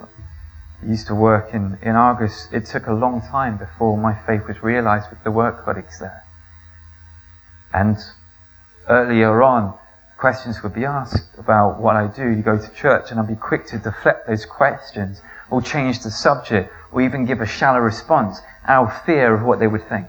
used 0.87 1.07
to 1.07 1.15
work 1.15 1.55
in, 1.55 1.79
in 1.83 1.97
Argos. 1.97 2.49
It 2.53 2.67
took 2.67 2.87
a 2.87 2.93
long 2.93 3.23
time 3.23 3.57
before 3.57 3.97
my 3.97 4.15
faith 4.27 4.47
was 4.47 4.63
realized 4.63 5.11
with 5.11 5.25
the 5.25 5.31
work 5.31 5.65
colleagues 5.65 5.99
there. 5.99 6.23
And 7.73 7.97
earlier 8.89 9.43
on, 9.43 9.77
questions 10.19 10.63
would 10.63 10.75
be 10.75 10.85
asked 10.85 11.37
about 11.39 11.81
what 11.81 11.97
I 11.97 12.07
do. 12.07 12.29
You 12.29 12.43
go 12.43 12.59
to 12.59 12.75
church 12.75 13.11
and 13.11 13.19
I'd 13.19 13.29
be 13.29 13.35
quick 13.35 13.67
to 13.69 13.79
deflect 13.79 14.29
those 14.29 14.47
questions 14.47 15.21
or 15.51 15.61
change 15.61 16.03
the 16.03 16.11
subject 16.11 16.73
or 16.93 17.01
even 17.01 17.25
give 17.25 17.41
a 17.41 17.47
shallow 17.47 17.81
response 17.81 18.41
of 18.69 19.05
fear 19.05 19.35
of 19.35 19.43
what 19.43 19.59
they 19.59 19.67
would 19.67 19.89
think. 19.89 20.09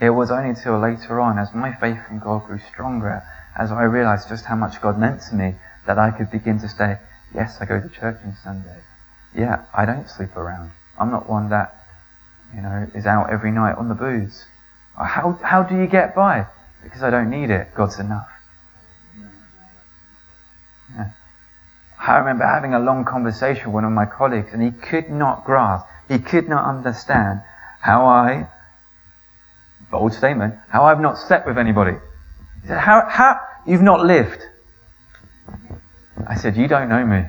It 0.00 0.10
was 0.10 0.30
only 0.32 0.50
until 0.50 0.80
later 0.80 1.20
on, 1.20 1.38
as 1.38 1.54
my 1.54 1.72
faith 1.74 2.00
in 2.10 2.18
God 2.18 2.46
grew 2.46 2.58
stronger, 2.58 3.22
as 3.56 3.70
I 3.70 3.84
realized 3.84 4.28
just 4.28 4.46
how 4.46 4.56
much 4.56 4.80
God 4.80 4.98
meant 4.98 5.22
to 5.30 5.34
me, 5.36 5.54
that 5.86 5.98
I 5.98 6.10
could 6.10 6.30
begin 6.30 6.58
to 6.60 6.68
say, 6.68 6.98
yes, 7.32 7.58
I 7.60 7.66
go 7.66 7.80
to 7.80 7.88
church 7.88 8.16
on 8.24 8.34
Sunday. 8.42 8.78
Yeah, 9.34 9.64
I 9.72 9.84
don't 9.84 10.08
sleep 10.08 10.36
around. 10.36 10.72
I'm 10.98 11.10
not 11.10 11.28
one 11.28 11.50
that, 11.50 11.74
you 12.54 12.62
know, 12.62 12.90
is 12.94 13.06
out 13.06 13.30
every 13.30 13.52
night 13.52 13.76
on 13.76 13.88
the 13.88 13.94
booze. 13.94 14.44
Uh, 14.98 15.04
how, 15.04 15.38
how 15.42 15.62
do 15.62 15.76
you 15.76 15.86
get 15.86 16.14
by? 16.14 16.46
Because 16.82 17.02
I 17.02 17.10
don't 17.10 17.30
need 17.30 17.50
it. 17.50 17.74
God's 17.74 17.98
enough. 17.98 18.28
Yeah. 20.96 21.10
I 22.02 22.18
remember 22.18 22.44
having 22.44 22.74
a 22.74 22.80
long 22.80 23.04
conversation 23.04 23.66
with 23.66 23.74
one 23.74 23.84
of 23.84 23.92
my 23.92 24.06
colleagues, 24.06 24.52
and 24.52 24.60
he 24.60 24.72
could 24.72 25.08
not 25.08 25.44
grasp, 25.44 25.86
he 26.08 26.18
could 26.18 26.48
not 26.48 26.64
understand 26.64 27.42
how 27.80 28.06
I, 28.06 28.48
bold 29.90 30.12
statement, 30.12 30.54
how 30.68 30.84
I've 30.84 31.00
not 31.00 31.16
slept 31.16 31.46
with 31.46 31.58
anybody. 31.58 31.96
He 32.62 32.68
said, 32.68 32.78
how, 32.78 33.06
how, 33.08 33.40
you've 33.66 33.82
not 33.82 34.04
lived. 34.04 34.42
I 36.26 36.36
said, 36.36 36.56
you 36.56 36.66
don't 36.66 36.88
know 36.88 37.04
me. 37.04 37.24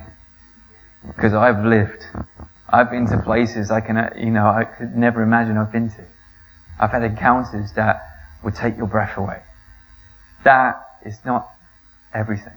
Because 1.06 1.34
I've 1.34 1.64
lived. 1.64 2.04
I've 2.68 2.90
been 2.90 3.06
to 3.08 3.18
places 3.22 3.70
I 3.70 3.80
can, 3.80 4.12
you 4.18 4.30
know, 4.30 4.46
I 4.46 4.64
could 4.64 4.96
never 4.96 5.22
imagine 5.22 5.56
I've 5.56 5.70
been 5.70 5.90
to. 5.90 6.04
I've 6.80 6.90
had 6.90 7.04
encounters 7.04 7.72
that 7.74 8.02
would 8.42 8.56
take 8.56 8.76
your 8.76 8.86
breath 8.86 9.16
away. 9.16 9.40
That 10.42 10.84
is 11.04 11.24
not 11.24 11.48
everything. 12.12 12.54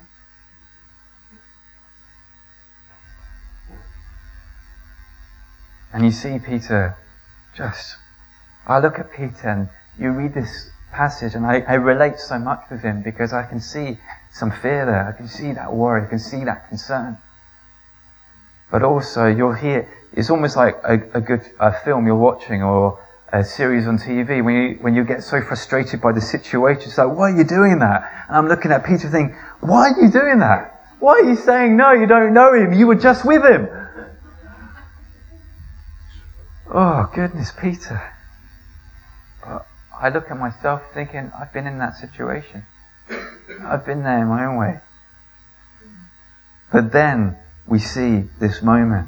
And 5.94 6.03
you 6.03 6.12
see 6.12 6.38
Peter 6.39 6.98
just, 7.56 7.96
I 8.67 8.79
look 8.79 9.00
at 9.00 9.12
Peter 9.12 9.48
and 9.48 9.70
you 9.98 10.12
read 10.12 10.34
this 10.34 10.70
passage 10.91 11.36
and 11.36 11.46
I, 11.46 11.60
I 11.62 11.74
relate 11.74 12.20
so 12.20 12.38
much 12.38 12.62
with 12.70 12.82
him 12.82 13.01
because 13.01 13.34
I 13.34 13.44
can 13.44 13.60
see 13.60 13.98
some 14.32 14.51
fear 14.51 14.86
there. 14.86 15.08
I 15.08 15.12
can 15.12 15.27
see 15.27 15.53
that 15.53 15.74
worry. 15.74 16.06
I 16.06 16.10
can 16.10 16.20
see 16.20 16.44
that 16.44 16.67
concern. 16.70 17.17
But 18.72 18.84
also 18.84 19.27
you'll 19.27 19.53
hear, 19.53 19.88
it's 20.13 20.29
almost 20.29 20.56
like 20.56 20.75
a, 20.84 20.96
a 21.13 21.22
good 21.22 21.41
a 21.60 21.74
film 21.84 22.06
you're 22.06 22.15
watching 22.15 22.62
or 22.62 23.00
a 23.32 23.44
series 23.44 23.88
on 23.88 23.98
TV 23.98 24.44
when 24.44 24.56
you, 24.56 24.77
when 24.82 24.96
you 24.96 25.03
get 25.03 25.24
so 25.24 25.41
frustrated 25.41 26.01
by 26.01 26.12
the 26.12 26.22
situation. 26.22 26.84
It's 26.84 26.98
like, 26.98 27.15
why 27.15 27.32
are 27.32 27.38
you 27.38 27.44
doing 27.44 27.79
that? 27.79 28.25
And 28.27 28.38
I'm 28.38 28.48
looking 28.48 28.72
at 28.72 28.86
Peter 28.86 29.10
thinking, 29.10 29.36
why 29.60 29.89
are 29.89 30.01
you 30.01 30.12
doing 30.12 30.39
that? 30.39 30.96
Why 31.00 31.13
are 31.13 31.29
you 31.29 31.36
saying 31.36 31.75
no? 31.75 31.91
You 31.91 32.08
don't 32.08 32.34
know 32.34 32.53
him. 32.53 32.74
You 32.74 32.88
were 32.88 32.96
just 32.96 33.25
with 33.25 33.44
him. 33.44 33.67
Oh, 36.69 37.09
goodness, 37.15 37.51
Peter. 37.51 38.13
But 39.41 39.65
I 39.97 40.09
look 40.09 40.29
at 40.29 40.38
myself 40.38 40.81
thinking, 40.93 41.31
I've 41.39 41.53
been 41.53 41.65
in 41.65 41.77
that 41.79 41.95
situation. 41.95 42.65
I've 43.63 43.86
been 43.86 44.03
there 44.03 44.21
in 44.21 44.27
my 44.27 44.45
own 44.45 44.57
way. 44.57 44.81
But 46.71 46.91
then 46.91 47.38
we 47.65 47.79
see 47.79 48.25
this 48.39 48.62
moment, 48.62 49.07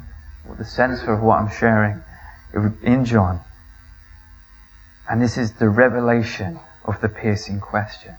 the 0.58 0.64
center 0.64 1.12
of 1.12 1.22
what 1.22 1.38
I'm 1.38 1.50
sharing 1.50 2.02
in 2.82 3.04
John. 3.04 3.40
And 5.08 5.20
this 5.20 5.36
is 5.36 5.52
the 5.52 5.68
revelation 5.68 6.60
of 6.84 7.00
the 7.02 7.08
piercing 7.10 7.60
question. 7.60 8.14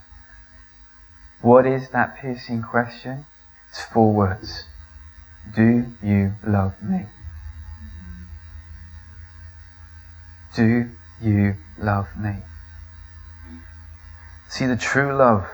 What 1.41 1.65
is 1.65 1.89
that 1.89 2.17
piercing 2.17 2.61
question? 2.61 3.25
It's 3.69 3.83
four 3.83 4.13
words. 4.13 4.65
Do 5.55 5.87
you 6.03 6.33
love 6.45 6.81
me? 6.83 7.07
Do 10.55 10.89
you 11.21 11.55
love 11.77 12.07
me? 12.17 12.37
See, 14.49 14.65
the 14.65 14.75
true 14.75 15.15
love 15.15 15.47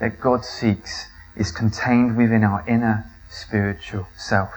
that 0.00 0.20
God 0.20 0.44
seeks 0.44 1.10
is 1.36 1.52
contained 1.52 2.16
within 2.16 2.44
our 2.44 2.64
inner 2.66 3.04
spiritual 3.28 4.08
self 4.16 4.54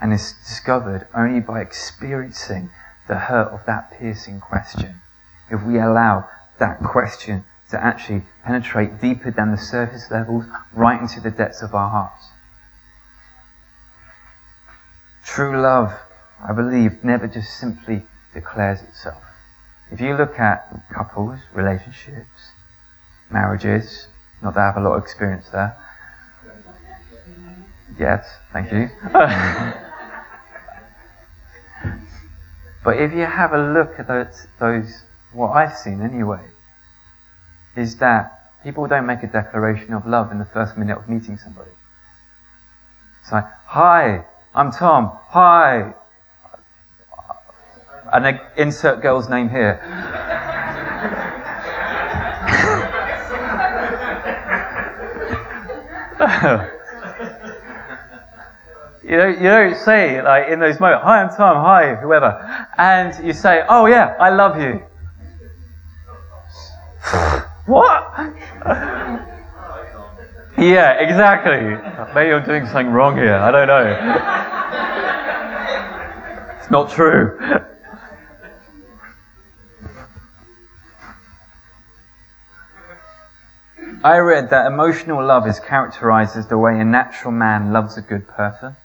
and 0.00 0.12
is 0.12 0.32
discovered 0.32 1.06
only 1.14 1.40
by 1.40 1.60
experiencing 1.60 2.70
the 3.08 3.16
hurt 3.16 3.48
of 3.48 3.66
that 3.66 3.92
piercing 3.98 4.40
question. 4.40 5.02
If 5.50 5.62
we 5.62 5.78
allow 5.78 6.28
that 6.58 6.80
question 6.80 7.44
to 7.70 7.82
actually 7.82 8.22
penetrate 8.44 9.00
deeper 9.00 9.30
than 9.30 9.50
the 9.50 9.58
surface 9.58 10.10
levels, 10.10 10.46
right 10.72 11.00
into 11.00 11.20
the 11.20 11.30
depths 11.30 11.62
of 11.62 11.74
our 11.74 11.90
hearts. 11.90 12.28
True 15.24 15.60
love, 15.60 15.92
I 16.42 16.52
believe, 16.52 17.04
never 17.04 17.26
just 17.26 17.58
simply 17.58 18.06
declares 18.32 18.80
itself. 18.82 19.25
If 19.90 20.00
you 20.00 20.16
look 20.16 20.38
at 20.38 20.68
couples, 20.92 21.38
relationships, 21.52 22.52
marriages, 23.30 24.08
not 24.42 24.54
that 24.54 24.60
I 24.60 24.66
have 24.66 24.76
a 24.76 24.80
lot 24.80 24.96
of 24.96 25.02
experience 25.02 25.48
there. 25.50 25.76
Yes, 27.98 28.26
thank 28.52 28.72
you. 28.72 28.90
But 32.86 32.98
if 32.98 33.12
you 33.12 33.26
have 33.26 33.52
a 33.52 33.58
look 33.58 33.98
at 33.98 34.06
those, 34.06 34.46
those 34.60 35.02
what 35.32 35.48
I've 35.48 35.76
seen 35.76 36.00
anyway, 36.00 36.46
is 37.76 37.96
that 37.96 38.52
people 38.62 38.86
don't 38.86 39.06
make 39.06 39.24
a 39.24 39.26
declaration 39.26 39.92
of 39.92 40.06
love 40.06 40.30
in 40.30 40.38
the 40.38 40.44
first 40.44 40.78
minute 40.78 40.96
of 40.96 41.08
meeting 41.08 41.36
somebody. 41.36 41.72
It's 43.22 43.32
like, 43.32 43.44
hi, 43.64 44.24
I'm 44.54 44.70
Tom. 44.70 45.10
Hi. 45.30 45.94
And 48.12 48.40
insert 48.56 49.02
girl's 49.02 49.28
name 49.28 49.48
here. 49.48 49.80
you 59.02 59.16
know, 59.16 59.26
you 59.28 59.42
don't 59.42 59.76
say 59.76 60.22
like 60.22 60.48
in 60.48 60.60
those 60.60 60.80
moments, 60.80 61.04
"Hi, 61.04 61.22
I'm 61.22 61.28
Tom. 61.28 61.62
Hi, 61.64 61.94
whoever," 61.96 62.68
and 62.78 63.14
you 63.26 63.32
say, 63.32 63.64
"Oh 63.68 63.86
yeah, 63.86 64.16
I 64.18 64.30
love 64.30 64.60
you." 64.60 64.82
what? 67.66 68.12
yeah, 70.58 70.92
exactly. 71.00 71.76
Maybe 72.14 72.32
I'm 72.32 72.44
doing 72.44 72.66
something 72.66 72.90
wrong 72.90 73.16
here. 73.16 73.34
I 73.36 73.50
don't 73.50 73.66
know. 73.68 73.86
it's 76.58 76.70
not 76.70 76.90
true. 76.90 77.38
I 84.06 84.18
read 84.18 84.50
that 84.50 84.66
emotional 84.66 85.26
love 85.26 85.48
is 85.48 85.58
characterized 85.58 86.36
as 86.36 86.46
the 86.46 86.56
way 86.56 86.78
a 86.78 86.84
natural 86.84 87.32
man 87.32 87.72
loves 87.72 87.96
a 87.96 88.00
good 88.00 88.28
person. 88.28 88.76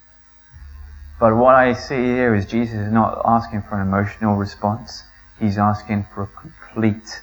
But 1.20 1.36
what 1.36 1.54
I 1.54 1.74
see 1.74 2.04
here 2.04 2.34
is 2.34 2.48
Jesus 2.48 2.80
is 2.88 2.92
not 2.92 3.22
asking 3.24 3.62
for 3.62 3.80
an 3.80 3.88
emotional 3.88 4.36
response. 4.36 5.04
He's 5.40 5.60
asking 5.60 6.08
for 6.12 6.24
a 6.24 6.28
complete 6.42 7.22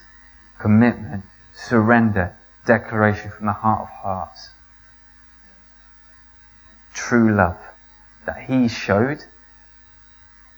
commitment, 0.60 1.24
surrender, 1.52 2.36
declaration 2.64 3.32
from 3.32 3.46
the 3.46 3.52
heart 3.52 3.80
of 3.80 3.88
hearts. 3.88 4.50
True 6.94 7.34
love 7.34 7.58
that 8.26 8.42
He 8.42 8.68
showed 8.68 9.24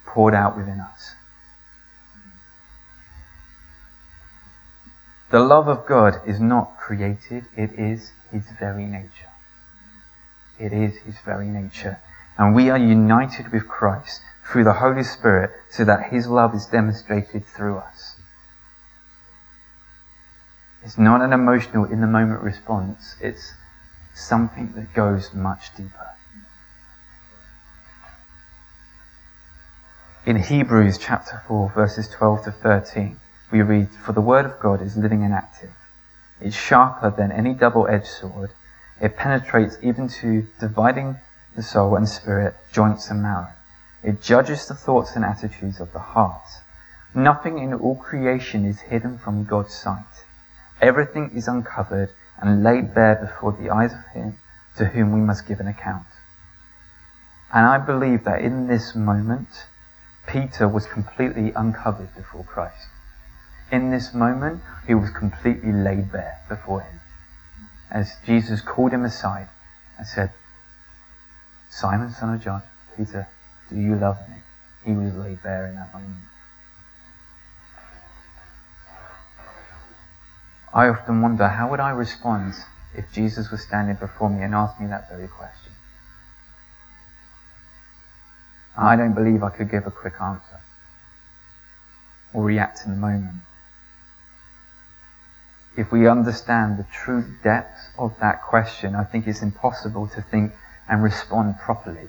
poured 0.05 0.35
out 0.35 0.59
within 0.59 0.79
us. 0.79 1.15
The 5.31 5.41
love 5.41 5.69
of 5.69 5.87
God 5.87 6.21
is 6.27 6.41
not 6.41 6.79
created, 6.79 7.47
it 7.57 7.73
is 7.79 8.11
His 8.33 8.45
very 8.59 8.85
nature. 8.85 9.31
It 10.59 10.73
is 10.73 10.97
His 11.03 11.15
very 11.25 11.47
nature. 11.47 12.01
And 12.37 12.55
we 12.55 12.69
are 12.69 12.79
united 12.79 13.53
with 13.53 13.69
Christ 13.69 14.23
through 14.51 14.65
the 14.65 14.75
Holy 14.75 15.05
Spirit 15.05 15.53
so 15.71 15.85
that 15.85 16.11
His 16.11 16.27
love 16.27 16.53
is 16.55 16.67
demonstrated 16.67 17.45
through 17.45 17.79
us. 17.79 18.17
It's 20.83 20.99
not 20.99 21.21
an 21.21 21.33
emotional, 21.33 21.85
in 21.85 22.01
the 22.01 22.07
moment 22.09 22.43
response, 22.43 23.15
it's 23.21 23.53
something 24.15 24.73
that 24.75 24.95
goes 24.95 25.33
much 25.33 25.73
deeper. 25.77 26.09
In 30.27 30.37
Hebrews 30.37 30.99
chapter 30.99 31.43
4, 31.47 31.73
verses 31.75 32.09
12 32.09 32.45
to 32.45 32.51
13, 32.51 33.20
we 33.51 33.63
read, 33.63 33.89
For 34.05 34.13
the 34.13 34.21
word 34.21 34.47
of 34.47 34.61
God 34.61 34.81
is 34.81 34.97
living 34.97 35.25
and 35.25 35.35
active. 35.35 35.71
It's 36.41 36.57
sharper 36.57 37.11
than 37.11 37.33
any 37.33 37.55
double 37.55 37.89
edged 37.89 38.07
sword. 38.07 38.51
It 39.01 39.17
penetrates 39.17 39.77
even 39.83 40.09
to 40.21 40.47
dividing 40.59 41.17
the 41.57 41.63
soul 41.63 41.97
and 41.97 42.09
spirit, 42.09 42.55
joints 42.73 43.11
and 43.11 43.23
marrow. 43.23 43.49
It 44.03 44.23
judges 44.23 44.67
the 44.67 44.75
thoughts 44.75 45.17
and 45.17 45.25
attitudes 45.25 45.81
of 45.81 45.93
the 45.93 45.99
heart. 45.99 46.47
Nothing 47.15 47.59
in 47.59 47.75
all 47.75 47.97
creation 47.97 48.65
is 48.65 48.81
hidden 48.81 49.19
from 49.19 49.45
God's 49.45 49.75
sight. 49.75 50.25
Everything 50.81 51.31
is 51.35 51.49
uncovered 51.49 52.11
and 52.41 52.63
laid 52.63 52.95
bare 52.95 53.17
before 53.17 53.53
the 53.53 53.71
eyes 53.71 53.93
of 53.93 54.07
Him 54.13 54.39
to 54.77 54.87
whom 54.87 55.13
we 55.13 55.21
must 55.21 55.47
give 55.47 55.61
an 55.61 55.67
account. 55.67 56.07
And 57.53 57.67
I 57.67 57.79
believe 57.79 58.25
that 58.25 58.41
in 58.41 58.69
this 58.69 58.95
moment, 58.95 59.67
Peter 60.27 60.69
was 60.69 60.87
completely 60.87 61.53
uncovered 61.53 62.15
before 62.15 62.45
Christ. 62.45 62.87
In 63.71 63.91
this 63.91 64.13
moment, 64.13 64.63
he 64.87 64.95
was 64.95 65.11
completely 65.11 65.73
laid 65.73 66.11
bare 66.11 66.41
before 66.49 66.81
him. 66.81 67.01
As 67.91 68.17
Jesus 68.27 68.61
called 68.61 68.93
him 68.93 69.05
aside 69.05 69.49
and 69.97 70.07
said, 70.07 70.33
Simon, 71.69 72.11
son 72.11 72.35
of 72.35 72.43
John, 72.43 72.63
Peter, 72.97 73.29
do 73.69 73.77
you 73.77 73.95
love 73.95 74.19
me? 74.29 74.37
He 74.85 74.93
was 74.93 75.15
laid 75.15 75.43
bare 75.43 75.67
in 75.67 75.77
that 75.77 75.93
moment. 75.95 76.17
I 80.75 80.89
often 80.89 81.21
wonder 81.21 81.47
how 81.49 81.71
would 81.71 81.81
I 81.81 81.91
respond 81.91 82.55
if 82.97 83.13
Jesus 83.13 83.51
was 83.51 83.63
standing 83.63 83.97
before 83.97 84.31
me 84.31 84.43
and 84.43 84.55
asked 84.55 84.81
me 84.81 84.89
that 84.89 85.09
very 85.09 85.29
question? 85.29 85.73
I 88.77 88.97
don't 88.97 89.15
believe 89.15 89.43
I 89.45 89.51
could 89.51 89.71
give 89.71 89.87
a 89.87 89.91
quick 89.91 90.15
answer 90.21 90.61
or 92.33 92.45
react 92.45 92.85
in 92.85 92.93
the 92.93 92.97
moment 92.97 93.43
if 95.77 95.93
we 95.93 96.09
understand 96.09 96.79
the 96.79 96.87
true 96.93 97.25
depth 97.43 97.91
of 97.99 98.19
that 98.21 98.43
question, 98.43 98.95
I 98.95 99.05
think 99.05 99.27
it's 99.27 99.43
impossible 99.43 100.09
to 100.09 100.23
think 100.23 100.53
and 100.89 101.03
respond 101.03 101.57
properly. 101.59 102.09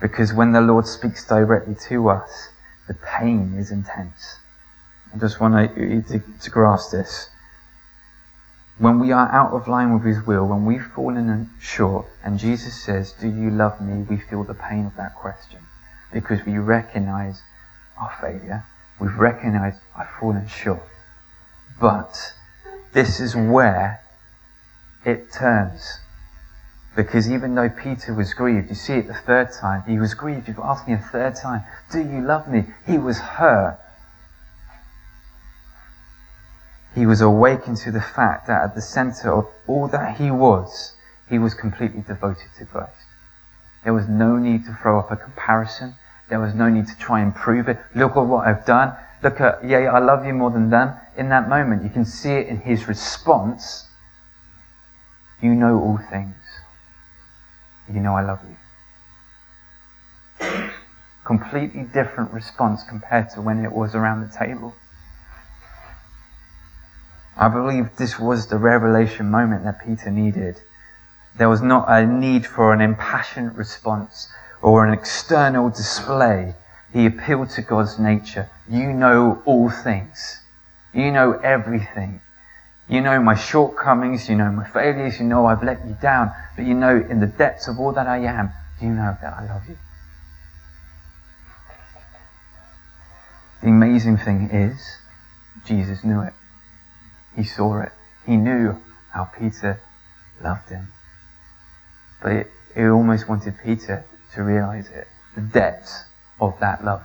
Because 0.00 0.32
when 0.32 0.52
the 0.52 0.62
Lord 0.62 0.86
speaks 0.86 1.26
directly 1.26 1.74
to 1.88 2.08
us, 2.08 2.48
the 2.88 2.94
pain 2.94 3.54
is 3.56 3.70
intense. 3.70 4.36
I 5.14 5.18
just 5.18 5.40
want 5.40 5.76
you 5.76 6.02
to, 6.02 6.22
to 6.40 6.50
grasp 6.50 6.92
this. 6.92 7.28
When 8.78 8.98
we 8.98 9.12
are 9.12 9.30
out 9.30 9.52
of 9.52 9.68
line 9.68 9.92
with 9.92 10.04
His 10.04 10.26
will, 10.26 10.46
when 10.46 10.64
we've 10.64 10.84
fallen 10.84 11.50
short, 11.60 12.06
and 12.24 12.38
Jesus 12.38 12.82
says, 12.82 13.12
Do 13.12 13.28
you 13.28 13.50
love 13.50 13.80
me? 13.80 14.06
we 14.08 14.16
feel 14.16 14.42
the 14.42 14.54
pain 14.54 14.86
of 14.86 14.96
that 14.96 15.14
question. 15.14 15.58
Because 16.12 16.44
we 16.46 16.56
recognize 16.56 17.42
our 18.00 18.10
failure. 18.20 18.64
We've 18.98 19.18
recognized 19.18 19.78
I've 19.94 20.08
fallen 20.18 20.48
short. 20.48 20.82
But 21.80 22.34
this 22.92 23.20
is 23.20 23.34
where 23.34 24.00
it 25.04 25.32
turns. 25.32 26.00
Because 26.94 27.30
even 27.30 27.54
though 27.54 27.70
Peter 27.70 28.12
was 28.12 28.34
grieved, 28.34 28.68
you 28.68 28.74
see 28.74 28.94
it 28.94 29.06
the 29.06 29.14
third 29.14 29.52
time, 29.52 29.84
he 29.86 29.98
was 29.98 30.12
grieved. 30.14 30.48
You've 30.48 30.58
asked 30.58 30.86
me 30.86 30.94
a 30.94 30.98
third 30.98 31.36
time, 31.36 31.62
Do 31.90 32.00
you 32.00 32.20
love 32.20 32.48
me? 32.48 32.66
He 32.86 32.98
was 32.98 33.18
hurt. 33.18 33.78
He 36.94 37.06
was 37.06 37.20
awakened 37.20 37.76
to 37.78 37.92
the 37.92 38.00
fact 38.00 38.48
that 38.48 38.62
at 38.62 38.74
the 38.74 38.82
center 38.82 39.32
of 39.32 39.46
all 39.66 39.86
that 39.88 40.16
he 40.16 40.30
was, 40.30 40.94
he 41.28 41.38
was 41.38 41.54
completely 41.54 42.02
devoted 42.02 42.48
to 42.58 42.66
Christ. 42.66 43.06
There 43.84 43.94
was 43.94 44.08
no 44.08 44.36
need 44.36 44.66
to 44.66 44.74
throw 44.74 44.98
up 44.98 45.10
a 45.10 45.16
comparison. 45.16 45.94
There 46.28 46.40
was 46.40 46.52
no 46.52 46.68
need 46.68 46.88
to 46.88 46.98
try 46.98 47.20
and 47.20 47.34
prove 47.34 47.68
it. 47.68 47.78
Look 47.94 48.16
at 48.16 48.22
what 48.22 48.46
I've 48.46 48.66
done. 48.66 48.96
Look 49.22 49.40
at, 49.40 49.62
yeah, 49.64 49.78
I 49.92 49.98
love 49.98 50.24
you 50.24 50.32
more 50.32 50.50
than 50.50 50.70
them. 50.70 50.94
In 51.16 51.28
that 51.28 51.48
moment, 51.48 51.82
you 51.82 51.90
can 51.90 52.04
see 52.04 52.32
it 52.32 52.46
in 52.48 52.58
his 52.60 52.88
response. 52.88 53.86
You 55.42 55.54
know 55.54 55.78
all 55.78 55.98
things. 56.10 56.34
You 57.92 58.00
know 58.00 58.14
I 58.14 58.22
love 58.22 58.40
you. 58.48 58.56
Completely 61.24 61.82
different 61.82 62.32
response 62.32 62.82
compared 62.82 63.30
to 63.30 63.42
when 63.42 63.64
it 63.64 63.72
was 63.72 63.94
around 63.94 64.22
the 64.22 64.36
table. 64.36 64.74
I 67.36 67.48
believe 67.48 67.96
this 67.96 68.18
was 68.18 68.46
the 68.46 68.58
revelation 68.58 69.30
moment 69.30 69.64
that 69.64 69.84
Peter 69.84 70.10
needed. 70.10 70.60
There 71.36 71.48
was 71.48 71.62
not 71.62 71.86
a 71.88 72.04
need 72.04 72.46
for 72.46 72.72
an 72.72 72.80
impassioned 72.80 73.56
response 73.56 74.28
or 74.60 74.84
an 74.84 74.92
external 74.92 75.70
display. 75.70 76.54
He 76.92 77.06
appealed 77.06 77.50
to 77.50 77.62
God's 77.62 77.98
nature. 77.98 78.50
You 78.68 78.92
know 78.92 79.42
all 79.44 79.70
things. 79.70 80.40
You 80.92 81.12
know 81.12 81.32
everything. 81.32 82.20
You 82.88 83.00
know 83.00 83.22
my 83.22 83.36
shortcomings. 83.36 84.28
You 84.28 84.36
know 84.36 84.50
my 84.50 84.68
failures. 84.68 85.20
You 85.20 85.26
know 85.26 85.46
I've 85.46 85.62
let 85.62 85.86
you 85.86 85.96
down. 86.02 86.32
But 86.56 86.64
you 86.64 86.74
know 86.74 86.96
in 86.96 87.20
the 87.20 87.26
depths 87.26 87.68
of 87.68 87.78
all 87.78 87.92
that 87.92 88.06
I 88.06 88.18
am, 88.18 88.50
you 88.80 88.88
know 88.88 89.16
that 89.22 89.32
I 89.34 89.46
love 89.46 89.68
you. 89.68 89.76
The 93.62 93.68
amazing 93.68 94.16
thing 94.16 94.50
is, 94.50 94.96
Jesus 95.66 96.02
knew 96.02 96.22
it. 96.22 96.32
He 97.36 97.44
saw 97.44 97.82
it. 97.82 97.92
He 98.26 98.36
knew 98.36 98.80
how 99.12 99.24
Peter 99.24 99.80
loved 100.42 100.70
him. 100.70 100.88
But 102.22 102.46
he 102.74 102.84
almost 102.84 103.28
wanted 103.28 103.58
Peter 103.62 104.04
to 104.34 104.42
realize 104.42 104.88
it. 104.88 105.06
The 105.34 105.42
depths 105.42 106.04
of 106.40 106.58
that 106.60 106.84
love. 106.84 107.02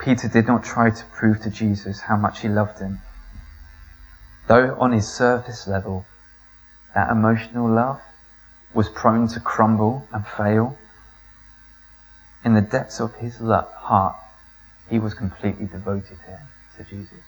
Peter 0.00 0.28
did 0.28 0.46
not 0.46 0.62
try 0.62 0.90
to 0.90 1.04
prove 1.06 1.40
to 1.40 1.50
Jesus 1.50 2.00
how 2.00 2.16
much 2.16 2.40
he 2.40 2.48
loved 2.48 2.78
him. 2.78 3.00
Though 4.46 4.76
on 4.78 4.92
his 4.92 5.08
surface 5.08 5.66
level, 5.66 6.06
that 6.94 7.10
emotional 7.10 7.68
love 7.68 8.00
was 8.72 8.88
prone 8.88 9.28
to 9.28 9.40
crumble 9.40 10.06
and 10.12 10.26
fail, 10.26 10.78
in 12.44 12.54
the 12.54 12.60
depths 12.60 13.00
of 13.00 13.14
his 13.16 13.38
heart, 13.38 14.16
he 14.88 14.98
was 14.98 15.14
completely 15.14 15.66
devoted 15.66 16.18
to, 16.26 16.38
to 16.76 16.88
Jesus. 16.88 17.18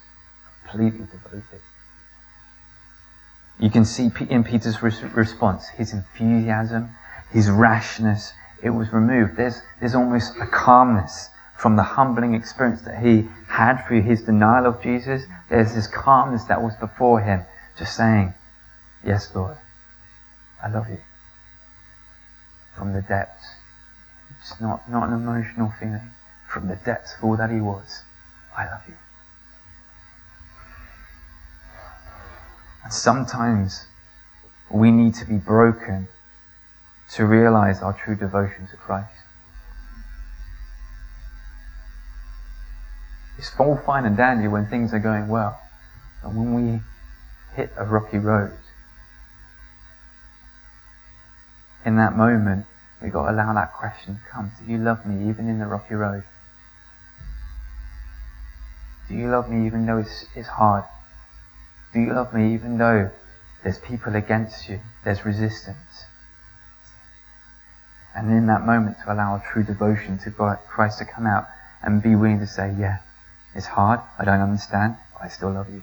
Completely 0.63 1.07
devoted. 1.07 1.61
You 3.59 3.71
can 3.71 3.85
see 3.85 4.11
in 4.31 4.45
Peter's 4.45 4.83
response 4.83 5.69
his 5.69 5.93
enthusiasm, 5.93 6.91
his 7.31 7.51
rashness, 7.51 8.33
it 8.63 8.71
was 8.71 8.93
removed. 8.93 9.37
There's, 9.37 9.61
there's 9.81 9.95
almost 9.95 10.37
a 10.41 10.47
calmness 10.47 11.29
from 11.59 11.77
the 11.77 11.83
humbling 11.83 12.35
experience 12.35 12.83
that 12.83 13.03
he 13.03 13.29
had 13.49 13.87
through 13.87 14.03
his 14.03 14.23
denial 14.23 14.67
of 14.67 14.83
Jesus. 14.83 15.23
There's 15.49 15.75
this 15.75 15.87
calmness 15.87 16.45
that 16.45 16.63
was 16.63 16.75
before 16.77 17.21
him, 17.21 17.45
just 17.79 17.97
saying, 17.97 18.35
Yes, 19.05 19.35
Lord, 19.35 19.57
I 20.63 20.69
love 20.69 20.89
you. 20.89 20.99
From 22.77 22.93
the 22.93 23.03
depths. 23.03 23.45
It's 24.41 24.61
not, 24.61 24.91
not 24.91 25.09
an 25.09 25.15
emotional 25.15 25.73
feeling. 25.79 26.11
From 26.49 26.69
the 26.69 26.77
depths 26.77 27.15
of 27.17 27.25
all 27.25 27.37
that 27.37 27.51
he 27.51 27.61
was, 27.61 28.03
I 28.57 28.65
love 28.65 28.83
you. 28.89 28.95
And 32.85 32.93
sometimes 32.93 33.87
we 34.71 34.91
need 34.91 35.15
to 35.17 35.27
be 35.27 35.37
broken 35.37 36.09
to 37.15 37.27
realize 37.27 37.83
our 37.83 37.93
true 37.93 38.17
devotion 38.17 38.69
to 38.69 38.77
Christ. 38.77 39.11
It's 43.39 43.51
all 43.59 43.81
fine 43.85 44.05
and 44.05 44.17
dandy 44.17 44.49
when 44.49 44.67
things 44.67 44.93
are 44.93 44.99
going 44.99 45.29
well. 45.29 45.61
But 46.23 46.35
when 46.35 46.55
we 46.55 46.81
hit 47.57 47.73
a 47.77 47.85
rocky 47.85 48.19
road, 48.19 48.57
in 51.85 51.97
that 51.97 52.17
moment, 52.17 52.67
we've 53.03 53.13
got 53.13 53.27
to 53.27 53.33
allow 53.33 53.55
that 53.55 53.73
question 53.73 54.17
to 54.17 54.21
come. 54.31 54.53
Do 54.65 54.71
you 54.71 54.79
love 54.79 55.07
me 55.07 55.31
even 55.31 55.49
in 55.49 55.59
the 55.59 55.67
rocky 55.67 55.95
road? 55.95 56.25
Do 59.09 59.15
you 59.15 59.29
love 59.29 59.51
me 59.51 59.67
even 59.67 59.87
though 59.87 59.99
it's, 59.99 60.27
it's 60.37 60.49
hard? 60.49 60.85
Do 61.93 62.01
you 62.01 62.13
love 62.13 62.33
me 62.33 62.55
even 62.55 62.79
though 62.79 63.11
there's 63.65 63.79
people 63.79 64.15
against 64.15 64.69
you? 64.69 64.81
There's 65.05 65.25
resistance. 65.25 65.79
And 68.15 68.31
in 68.31 68.47
that 68.47 68.67
moment 68.67 68.97
to 69.05 69.13
allow 69.13 69.37
a 69.37 69.45
true 69.53 69.63
devotion 69.63 70.19
to 70.19 70.59
Christ 70.69 70.99
to 70.99 71.05
come 71.05 71.27
out 71.27 71.47
and 71.83 72.03
be 72.03 72.15
willing 72.15 72.41
to 72.41 72.47
say, 72.47 72.75
yeah, 72.79 72.99
it's 73.55 73.67
hard, 73.67 74.01
I 74.19 74.25
don't 74.25 74.41
understand, 74.41 74.97
but 75.13 75.25
I 75.25 75.29
still 75.29 75.53
love 75.53 75.73
you. 75.73 75.83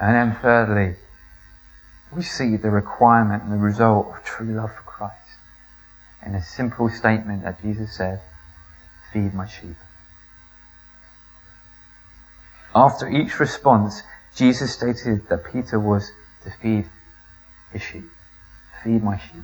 And 0.00 0.14
then 0.14 0.36
thirdly, 0.40 0.96
we 2.14 2.22
see 2.22 2.56
the 2.56 2.70
requirement 2.70 3.42
and 3.42 3.52
the 3.52 3.56
result 3.56 4.14
of 4.14 4.24
true 4.24 4.54
love 4.54 4.74
for 4.74 4.82
Christ 4.82 5.14
in 6.24 6.34
a 6.34 6.42
simple 6.42 6.88
statement 6.88 7.44
that 7.44 7.60
Jesus 7.62 7.96
said, 7.96 8.20
feed 9.12 9.34
my 9.34 9.46
sheep. 9.46 9.76
After 12.74 13.08
each 13.08 13.38
response, 13.38 14.02
Jesus 14.34 14.72
stated 14.72 15.28
that 15.28 15.44
Peter 15.52 15.78
was 15.78 16.10
to 16.42 16.50
feed 16.50 16.86
his 17.72 17.82
sheep. 17.82 18.08
Feed 18.84 19.02
my 19.02 19.18
sheep. 19.18 19.42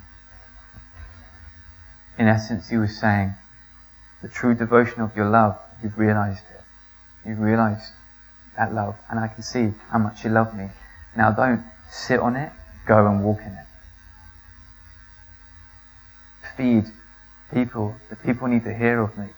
In 2.18 2.28
essence, 2.28 2.68
he 2.68 2.76
was 2.76 3.00
saying, 3.00 3.34
the 4.20 4.28
true 4.28 4.54
devotion 4.54 5.00
of 5.00 5.16
your 5.16 5.30
love, 5.30 5.58
you've 5.82 5.98
realized 5.98 6.44
it. 6.54 7.28
You've 7.28 7.40
realized 7.40 7.92
that 8.58 8.74
love, 8.74 8.96
and 9.08 9.18
I 9.18 9.28
can 9.28 9.42
see 9.42 9.72
how 9.88 9.98
much 9.98 10.24
you 10.24 10.30
love 10.30 10.54
me. 10.54 10.68
Now 11.16 11.30
don't 11.30 11.64
sit 11.90 12.20
on 12.20 12.36
it, 12.36 12.52
go 12.86 13.06
and 13.06 13.24
walk 13.24 13.40
in 13.40 13.52
it. 13.52 13.66
Feed 16.56 16.84
people. 17.52 17.94
The 18.10 18.16
people 18.16 18.48
need 18.48 18.64
to 18.64 18.74
hear 18.74 19.00
of 19.00 19.16
me. 19.16 19.28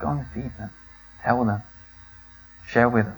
Go 0.00 0.08
and 0.08 0.26
feed 0.34 0.50
them. 0.58 0.70
Tell 1.22 1.44
them. 1.44 1.62
Share 2.66 2.88
with 2.88 3.06
them. 3.06 3.16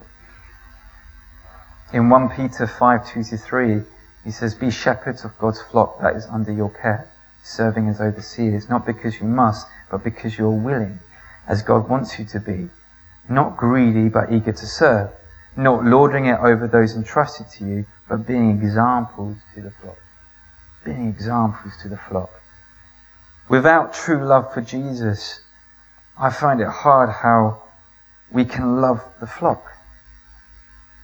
In 1.93 2.09
1 2.09 2.29
Peter 2.31 2.67
5 2.67 3.13
2 3.13 3.25
to 3.25 3.37
3, 3.37 3.83
he 4.25 4.31
says, 4.31 4.55
Be 4.55 4.71
shepherds 4.71 5.25
of 5.25 5.37
God's 5.39 5.61
flock 5.61 6.01
that 6.01 6.17
is 6.17 6.27
under 6.27 6.53
your 6.53 6.71
care, 6.71 7.11
serving 7.43 7.89
as 7.89 8.01
overseers, 8.01 8.69
not 8.69 8.85
because 8.85 9.21
you 9.21 9.27
must, 9.27 9.67
but 9.91 10.05
because 10.05 10.39
you 10.39 10.47
are 10.47 10.51
willing, 10.51 11.01
as 11.47 11.63
God 11.63 11.89
wants 11.89 12.19
you 12.19 12.25
to 12.27 12.41
be. 12.41 12.69
Not 13.29 13.57
greedy, 13.57 14.09
but 14.09 14.33
eager 14.33 14.53
to 14.53 14.67
serve. 14.67 15.11
Not 15.57 15.85
lording 15.85 16.27
it 16.27 16.39
over 16.39 16.69
those 16.69 16.95
entrusted 16.95 17.49
to 17.59 17.65
you, 17.65 17.87
but 18.09 18.27
being 18.27 18.51
examples 18.51 19.37
to 19.55 19.63
the 19.63 19.71
flock. 19.71 19.99
Being 20.85 21.09
examples 21.09 21.75
to 21.83 21.89
the 21.89 21.97
flock. 21.97 22.31
Without 23.49 23.93
true 23.93 24.25
love 24.25 24.53
for 24.55 24.61
Jesus, 24.61 25.41
I 26.17 26.31
find 26.31 26.61
it 26.61 26.69
hard 26.69 27.11
how 27.11 27.63
we 28.31 28.45
can 28.45 28.81
love 28.81 29.03
the 29.21 29.27
flock. 29.27 29.65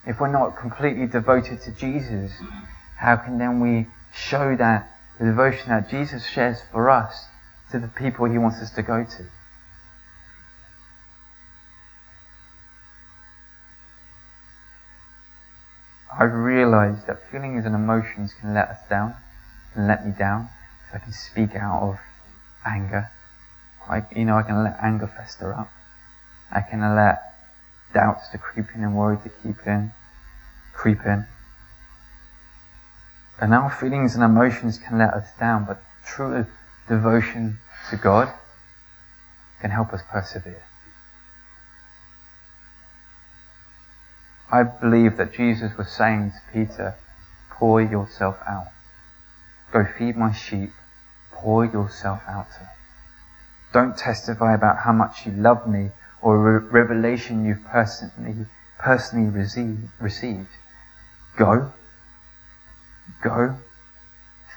If 0.07 0.21
we're 0.21 0.29
not 0.29 0.57
completely 0.57 1.07
devoted 1.07 1.61
to 1.63 1.73
Jesus, 1.73 2.31
how 2.97 3.17
can 3.17 3.39
then 3.39 3.61
we 3.61 3.87
show 4.15 4.57
that 4.57 4.91
the 5.19 5.27
devotion 5.27 5.69
that 5.69 5.89
Jesus 5.91 6.27
shares 6.27 6.59
for 6.73 6.91
us 6.91 7.27
to 7.71 7.79
the 7.79 7.89
people 7.89 8.27
he 8.27 8.39
wants 8.39 8.61
us 8.61 8.71
to 8.71 8.83
go 8.83 9.05
to? 9.05 9.27
I've 16.19 16.33
realized 16.33 17.07
that 17.07 17.31
feelings 17.31 17.67
and 17.67 17.75
emotions 17.75 18.33
can 18.41 18.55
let 18.55 18.69
us 18.69 18.79
down, 18.89 19.15
can 19.75 19.87
let 19.87 20.07
me 20.07 20.13
down. 20.19 20.49
If 20.89 20.95
I 20.95 21.05
can 21.05 21.13
speak 21.13 21.55
out 21.55 21.83
of 21.83 21.99
anger, 22.65 23.11
you 24.15 24.25
know, 24.25 24.39
I 24.39 24.43
can 24.43 24.65
let 24.65 24.79
anger 24.83 25.07
fester 25.07 25.53
up. 25.53 25.69
I 26.51 26.63
can 26.63 26.81
let 26.97 27.21
doubts 27.93 28.29
to 28.31 28.39
creep 28.39 28.67
in 28.75 28.83
and 28.83 28.97
worry 28.97 29.19
to 29.19 29.29
keep 29.29 29.67
in, 29.67 29.93
creep 30.73 31.05
in. 31.05 31.27
And 33.41 33.53
our 33.53 33.71
feelings 33.71 34.15
and 34.15 34.25
emotions 34.25 34.79
can 34.79 34.99
let 34.99 35.13
us 35.13 35.29
down, 35.39 35.65
but 35.67 35.83
true 36.07 36.47
devotion 36.89 37.59
to 37.91 37.97
God 37.97 38.33
can 39.61 39.71
help 39.71 39.93
us 39.93 40.01
persevere. 40.11 40.63
I 44.51 44.63
believe 44.63 45.17
that 45.17 45.35
Jesus 45.35 45.77
was 45.77 45.91
saying 45.91 46.33
to 46.33 46.53
Peter, 46.53 46.95
pour 47.51 47.83
yourself 47.83 48.37
out. 48.47 48.69
Go 49.73 49.85
feed 49.85 50.17
my 50.17 50.33
sheep. 50.33 50.71
Pour 51.33 51.65
yourself 51.65 52.23
out. 52.29 52.47
Don't 53.73 53.97
testify 53.97 54.55
about 54.55 54.79
how 54.79 54.93
much 54.93 55.27
you 55.27 55.33
love 55.33 55.69
me 55.69 55.91
or 56.23 56.57
a 56.57 56.61
revelation 56.61 57.45
you've 57.45 57.65
personally, 57.65 58.47
personally 58.79 59.29
received. 60.01 60.49
Go, 61.37 61.73
go, 63.23 63.57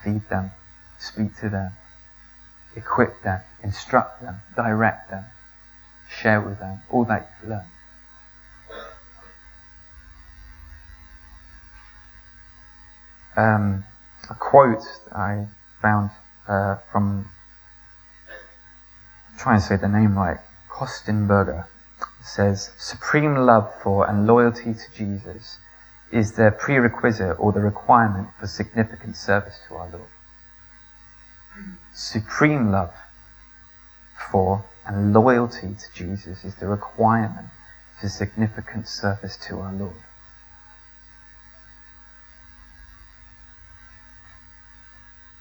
feed 0.04 0.28
them, 0.30 0.52
speak 0.98 1.36
to 1.40 1.50
them, 1.50 1.72
equip 2.76 3.22
them, 3.24 3.42
instruct 3.64 4.22
them, 4.22 4.42
direct 4.56 5.10
them, 5.10 5.26
share 6.10 6.42
with 6.42 6.60
them. 6.60 6.82
All 6.90 7.06
that 7.06 7.30
you've 7.42 7.50
learned. 7.50 7.68
Um, 13.38 13.86
a 14.30 14.36
quote 14.36 14.84
I 15.14 15.46
found 15.82 16.10
uh, 16.48 16.76
from, 16.92 17.30
try 19.38 19.54
and 19.54 19.64
say 19.64 19.78
the 19.78 19.88
name 19.88 20.18
right, 20.18 20.40
Kostenberger. 20.70 21.66
Says, 22.22 22.72
Supreme 22.78 23.36
love 23.36 23.74
for 23.82 24.08
and 24.08 24.28
loyalty 24.28 24.74
to 24.74 24.94
Jesus 24.94 25.58
is 26.12 26.34
the 26.34 26.56
prerequisite 26.58 27.36
or 27.40 27.52
the 27.52 27.60
requirement 27.60 28.30
for 28.40 28.48
significant 28.48 29.16
service 29.16 29.60
to 29.68 29.76
our 29.76 29.90
Lord. 29.90 30.10
Supreme 31.94 32.72
love 32.72 32.94
for 34.32 34.66
and 34.86 35.14
loyalty 35.14 35.76
to 35.76 35.94
Jesus 35.94 36.44
is 36.44 36.56
the 36.56 36.68
requirement 36.68 37.48
for 38.00 38.10
significant 38.10 38.88
service 38.88 39.38
to 39.48 39.60
our 39.60 39.74
Lord. 39.74 40.02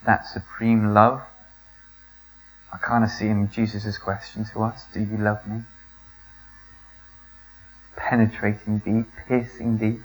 That 0.05 0.27
supreme 0.27 0.95
love 0.95 1.23
I 2.73 2.77
kind 2.77 3.03
of 3.03 3.11
see 3.11 3.27
in 3.29 3.51
Jesus' 3.51 3.97
question 3.99 4.45
to 4.53 4.63
us 4.63 4.85
Do 4.93 5.01
you 5.01 5.17
love 5.17 5.47
me? 5.47 5.63
Penetrating 7.97 8.79
deep, 8.79 9.07
piercing 9.27 9.79
deep. 9.79 10.01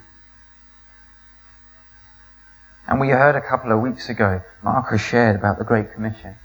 And 2.93 2.99
we 2.99 3.09
heard 3.09 3.35
a 3.35 3.41
couple 3.41 3.71
of 3.71 3.81
weeks 3.81 4.07
ago, 4.07 4.43
Marcus 4.61 5.01
shared 5.01 5.35
about 5.35 5.57
the 5.57 5.63
Great 5.63 5.91
Commission. 5.93 6.35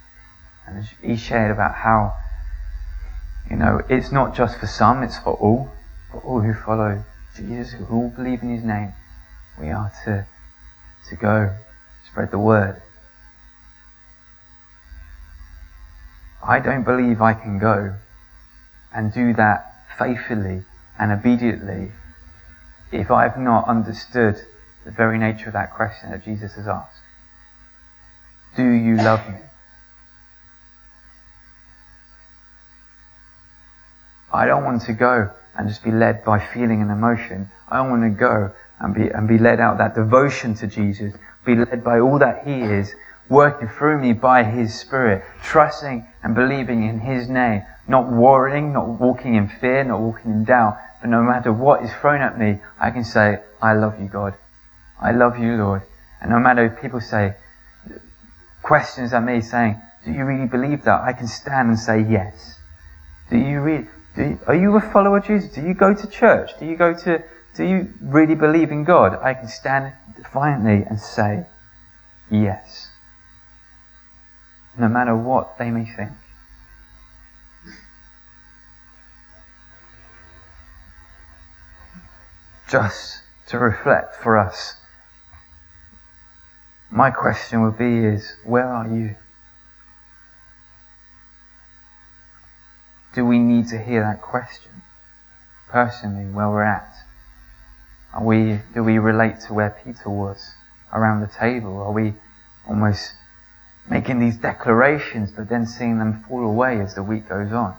And 0.66 0.82
he 1.02 1.18
shared 1.18 1.50
about 1.50 1.74
how, 1.74 2.14
you 3.50 3.56
know, 3.56 3.82
it's 3.90 4.10
not 4.10 4.34
just 4.34 4.58
for 4.58 4.66
some, 4.66 5.02
it's 5.02 5.18
for 5.18 5.34
all. 5.34 5.70
For 6.10 6.20
all 6.22 6.40
who 6.40 6.54
follow 6.54 7.04
Jesus, 7.36 7.72
who 7.72 7.84
all 7.94 8.08
believe 8.08 8.40
in 8.40 8.48
his 8.48 8.64
name. 8.64 8.94
We 9.60 9.68
are 9.68 9.92
to, 10.06 10.26
to 11.10 11.16
go, 11.16 11.54
spread 12.10 12.30
the 12.30 12.38
word. 12.38 12.80
I 16.42 16.60
don't 16.60 16.84
believe 16.84 17.20
I 17.20 17.34
can 17.34 17.58
go 17.58 17.94
and 18.94 19.12
do 19.12 19.34
that 19.34 19.70
faithfully 19.98 20.64
and 20.98 21.12
obediently 21.12 21.92
if 22.90 23.10
I've 23.10 23.36
not 23.36 23.68
understood 23.68 24.46
the 24.88 24.94
very 24.94 25.18
nature 25.18 25.48
of 25.48 25.52
that 25.52 25.74
question 25.74 26.10
that 26.10 26.24
Jesus 26.24 26.54
has 26.54 26.66
asked. 26.66 26.96
Do 28.56 28.64
you 28.64 28.96
love 28.96 29.20
me? 29.28 29.36
I 34.32 34.46
don't 34.46 34.64
want 34.64 34.80
to 34.82 34.94
go 34.94 35.30
and 35.54 35.68
just 35.68 35.84
be 35.84 35.90
led 35.90 36.24
by 36.24 36.38
feeling 36.38 36.80
and 36.80 36.90
emotion. 36.90 37.50
I 37.68 37.76
don't 37.76 37.90
want 37.90 38.02
to 38.04 38.18
go 38.18 38.52
and 38.80 38.94
be, 38.94 39.08
and 39.08 39.28
be 39.28 39.36
led 39.36 39.60
out 39.60 39.76
that 39.76 39.94
devotion 39.94 40.54
to 40.54 40.66
Jesus, 40.66 41.12
be 41.44 41.54
led 41.54 41.84
by 41.84 42.00
all 42.00 42.18
that 42.20 42.46
He 42.46 42.62
is, 42.62 42.94
working 43.28 43.68
through 43.68 44.00
me 44.00 44.14
by 44.14 44.42
His 44.42 44.72
Spirit, 44.80 45.22
trusting 45.42 46.08
and 46.22 46.34
believing 46.34 46.84
in 46.84 47.00
His 47.00 47.28
name, 47.28 47.62
not 47.86 48.10
worrying, 48.10 48.72
not 48.72 48.88
walking 48.88 49.34
in 49.34 49.48
fear, 49.48 49.84
not 49.84 50.00
walking 50.00 50.30
in 50.30 50.44
doubt, 50.44 50.78
but 51.02 51.10
no 51.10 51.22
matter 51.22 51.52
what 51.52 51.82
is 51.84 51.92
thrown 52.00 52.22
at 52.22 52.38
me, 52.38 52.60
I 52.80 52.90
can 52.90 53.04
say, 53.04 53.40
I 53.60 53.74
love 53.74 54.00
you, 54.00 54.08
God. 54.08 54.32
I 55.00 55.12
love 55.12 55.38
you, 55.38 55.56
Lord. 55.56 55.82
And 56.20 56.30
no 56.30 56.38
matter 56.38 56.64
if 56.66 56.80
people 56.80 57.00
say, 57.00 57.36
questions 58.62 59.12
at 59.12 59.22
me 59.22 59.40
saying, 59.40 59.80
do 60.04 60.12
you 60.12 60.24
really 60.24 60.46
believe 60.46 60.84
that? 60.84 61.02
I 61.02 61.12
can 61.12 61.28
stand 61.28 61.68
and 61.68 61.78
say 61.78 62.00
yes. 62.00 62.58
Do 63.30 63.36
you 63.36 63.60
really, 63.60 63.86
do 64.16 64.22
you, 64.22 64.40
are 64.46 64.54
you 64.54 64.76
a 64.76 64.80
follower 64.80 65.18
of 65.18 65.26
Jesus? 65.26 65.52
Do 65.52 65.62
you 65.62 65.74
go 65.74 65.94
to 65.94 66.06
church? 66.06 66.50
Do 66.58 66.66
you 66.66 66.76
go 66.76 66.94
to, 66.94 67.22
do 67.54 67.64
you 67.64 67.92
really 68.00 68.34
believe 68.34 68.70
in 68.70 68.84
God? 68.84 69.18
I 69.22 69.34
can 69.34 69.48
stand 69.48 69.92
defiantly 70.16 70.84
and 70.88 70.98
say 70.98 71.46
yes. 72.30 72.90
No 74.78 74.88
matter 74.88 75.16
what 75.16 75.58
they 75.58 75.70
may 75.70 75.84
think. 75.84 76.10
Just 82.68 83.22
to 83.48 83.58
reflect 83.58 84.16
for 84.16 84.36
us 84.36 84.77
my 86.90 87.10
question 87.10 87.62
would 87.62 87.78
be 87.78 88.04
is, 88.04 88.36
where 88.44 88.66
are 88.66 88.88
you? 88.88 89.16
Do 93.14 93.24
we 93.24 93.38
need 93.38 93.68
to 93.68 93.78
hear 93.78 94.02
that 94.02 94.22
question 94.22 94.82
personally 95.68 96.24
where 96.24 96.48
we're 96.48 96.62
at? 96.62 96.94
Are 98.14 98.24
we, 98.24 98.60
do 98.74 98.82
we 98.82 98.98
relate 98.98 99.40
to 99.46 99.54
where 99.54 99.70
Peter 99.84 100.08
was 100.08 100.54
around 100.92 101.20
the 101.20 101.26
table? 101.26 101.78
Are 101.78 101.92
we 101.92 102.14
almost 102.66 103.12
making 103.90 104.20
these 104.20 104.36
declarations 104.36 105.30
but 105.30 105.48
then 105.48 105.66
seeing 105.66 105.98
them 105.98 106.24
fall 106.28 106.44
away 106.44 106.80
as 106.80 106.94
the 106.94 107.02
week 107.02 107.28
goes 107.28 107.52
on? 107.52 107.76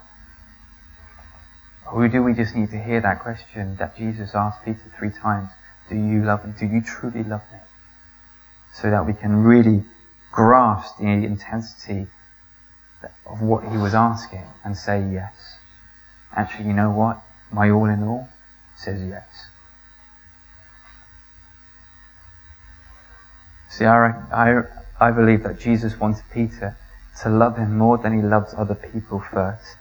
Or 1.91 2.07
do 2.07 2.21
we 2.21 2.33
just 2.33 2.55
need 2.55 2.69
to 2.71 2.79
hear 2.79 3.01
that 3.01 3.19
question 3.21 3.75
that 3.77 3.97
Jesus 3.97 4.35
asked 4.35 4.63
Peter 4.63 4.91
three 4.97 5.09
times? 5.09 5.49
Do 5.89 5.95
you 5.95 6.23
love 6.23 6.45
me? 6.45 6.53
Do 6.59 6.67
you 6.67 6.81
truly 6.81 7.23
love 7.23 7.41
me? 7.51 7.59
So 8.73 8.89
that 8.89 9.05
we 9.05 9.13
can 9.13 9.43
really 9.43 9.83
grasp 10.31 10.97
the 10.99 11.05
intensity 11.05 12.07
of 13.25 13.41
what 13.41 13.63
he 13.63 13.77
was 13.77 13.93
asking 13.93 14.45
and 14.63 14.77
say 14.77 15.05
yes. 15.11 15.33
Actually, 16.35 16.67
you 16.67 16.73
know 16.73 16.91
what? 16.91 17.21
My 17.51 17.69
all 17.69 17.85
in 17.85 18.03
all 18.03 18.29
says 18.77 19.01
yes. 19.01 19.27
See, 23.69 23.85
I, 23.85 24.09
I, 24.31 24.63
I 24.99 25.11
believe 25.11 25.43
that 25.43 25.59
Jesus 25.59 25.99
wanted 25.99 26.23
Peter 26.33 26.77
to 27.21 27.29
love 27.29 27.57
him 27.57 27.77
more 27.77 27.97
than 27.97 28.15
he 28.15 28.21
loves 28.21 28.53
other 28.57 28.75
people 28.75 29.19
first, 29.19 29.77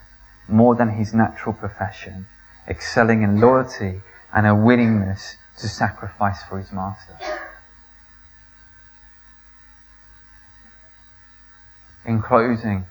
more 0.48 0.74
than 0.74 0.90
his 0.90 1.14
natural 1.14 1.54
profession, 1.54 2.26
excelling 2.68 3.22
in 3.22 3.40
loyalty 3.40 4.02
and 4.32 4.46
a 4.46 4.54
willingness 4.54 5.36
to 5.58 5.68
sacrifice 5.68 6.42
for 6.42 6.58
his 6.58 6.72
master. 6.72 7.16
In 12.08 12.22
closing, 12.22 12.86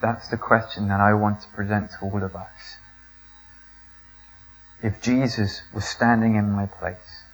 that's 0.00 0.28
the 0.28 0.36
question 0.36 0.86
that 0.88 1.00
I 1.00 1.12
want 1.14 1.40
to 1.40 1.48
present 1.48 1.90
to 1.90 2.06
all 2.06 2.22
of 2.22 2.36
us. 2.36 2.76
If 4.80 5.02
Jesus 5.02 5.62
was 5.74 5.84
standing 5.84 6.36
in 6.36 6.52
my 6.52 6.66
place 6.66 7.24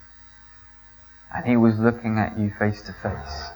and 1.34 1.44
he 1.44 1.58
was 1.58 1.78
looking 1.78 2.18
at 2.18 2.38
you 2.38 2.50
face 2.58 2.80
to 2.84 2.94
face 2.94 3.50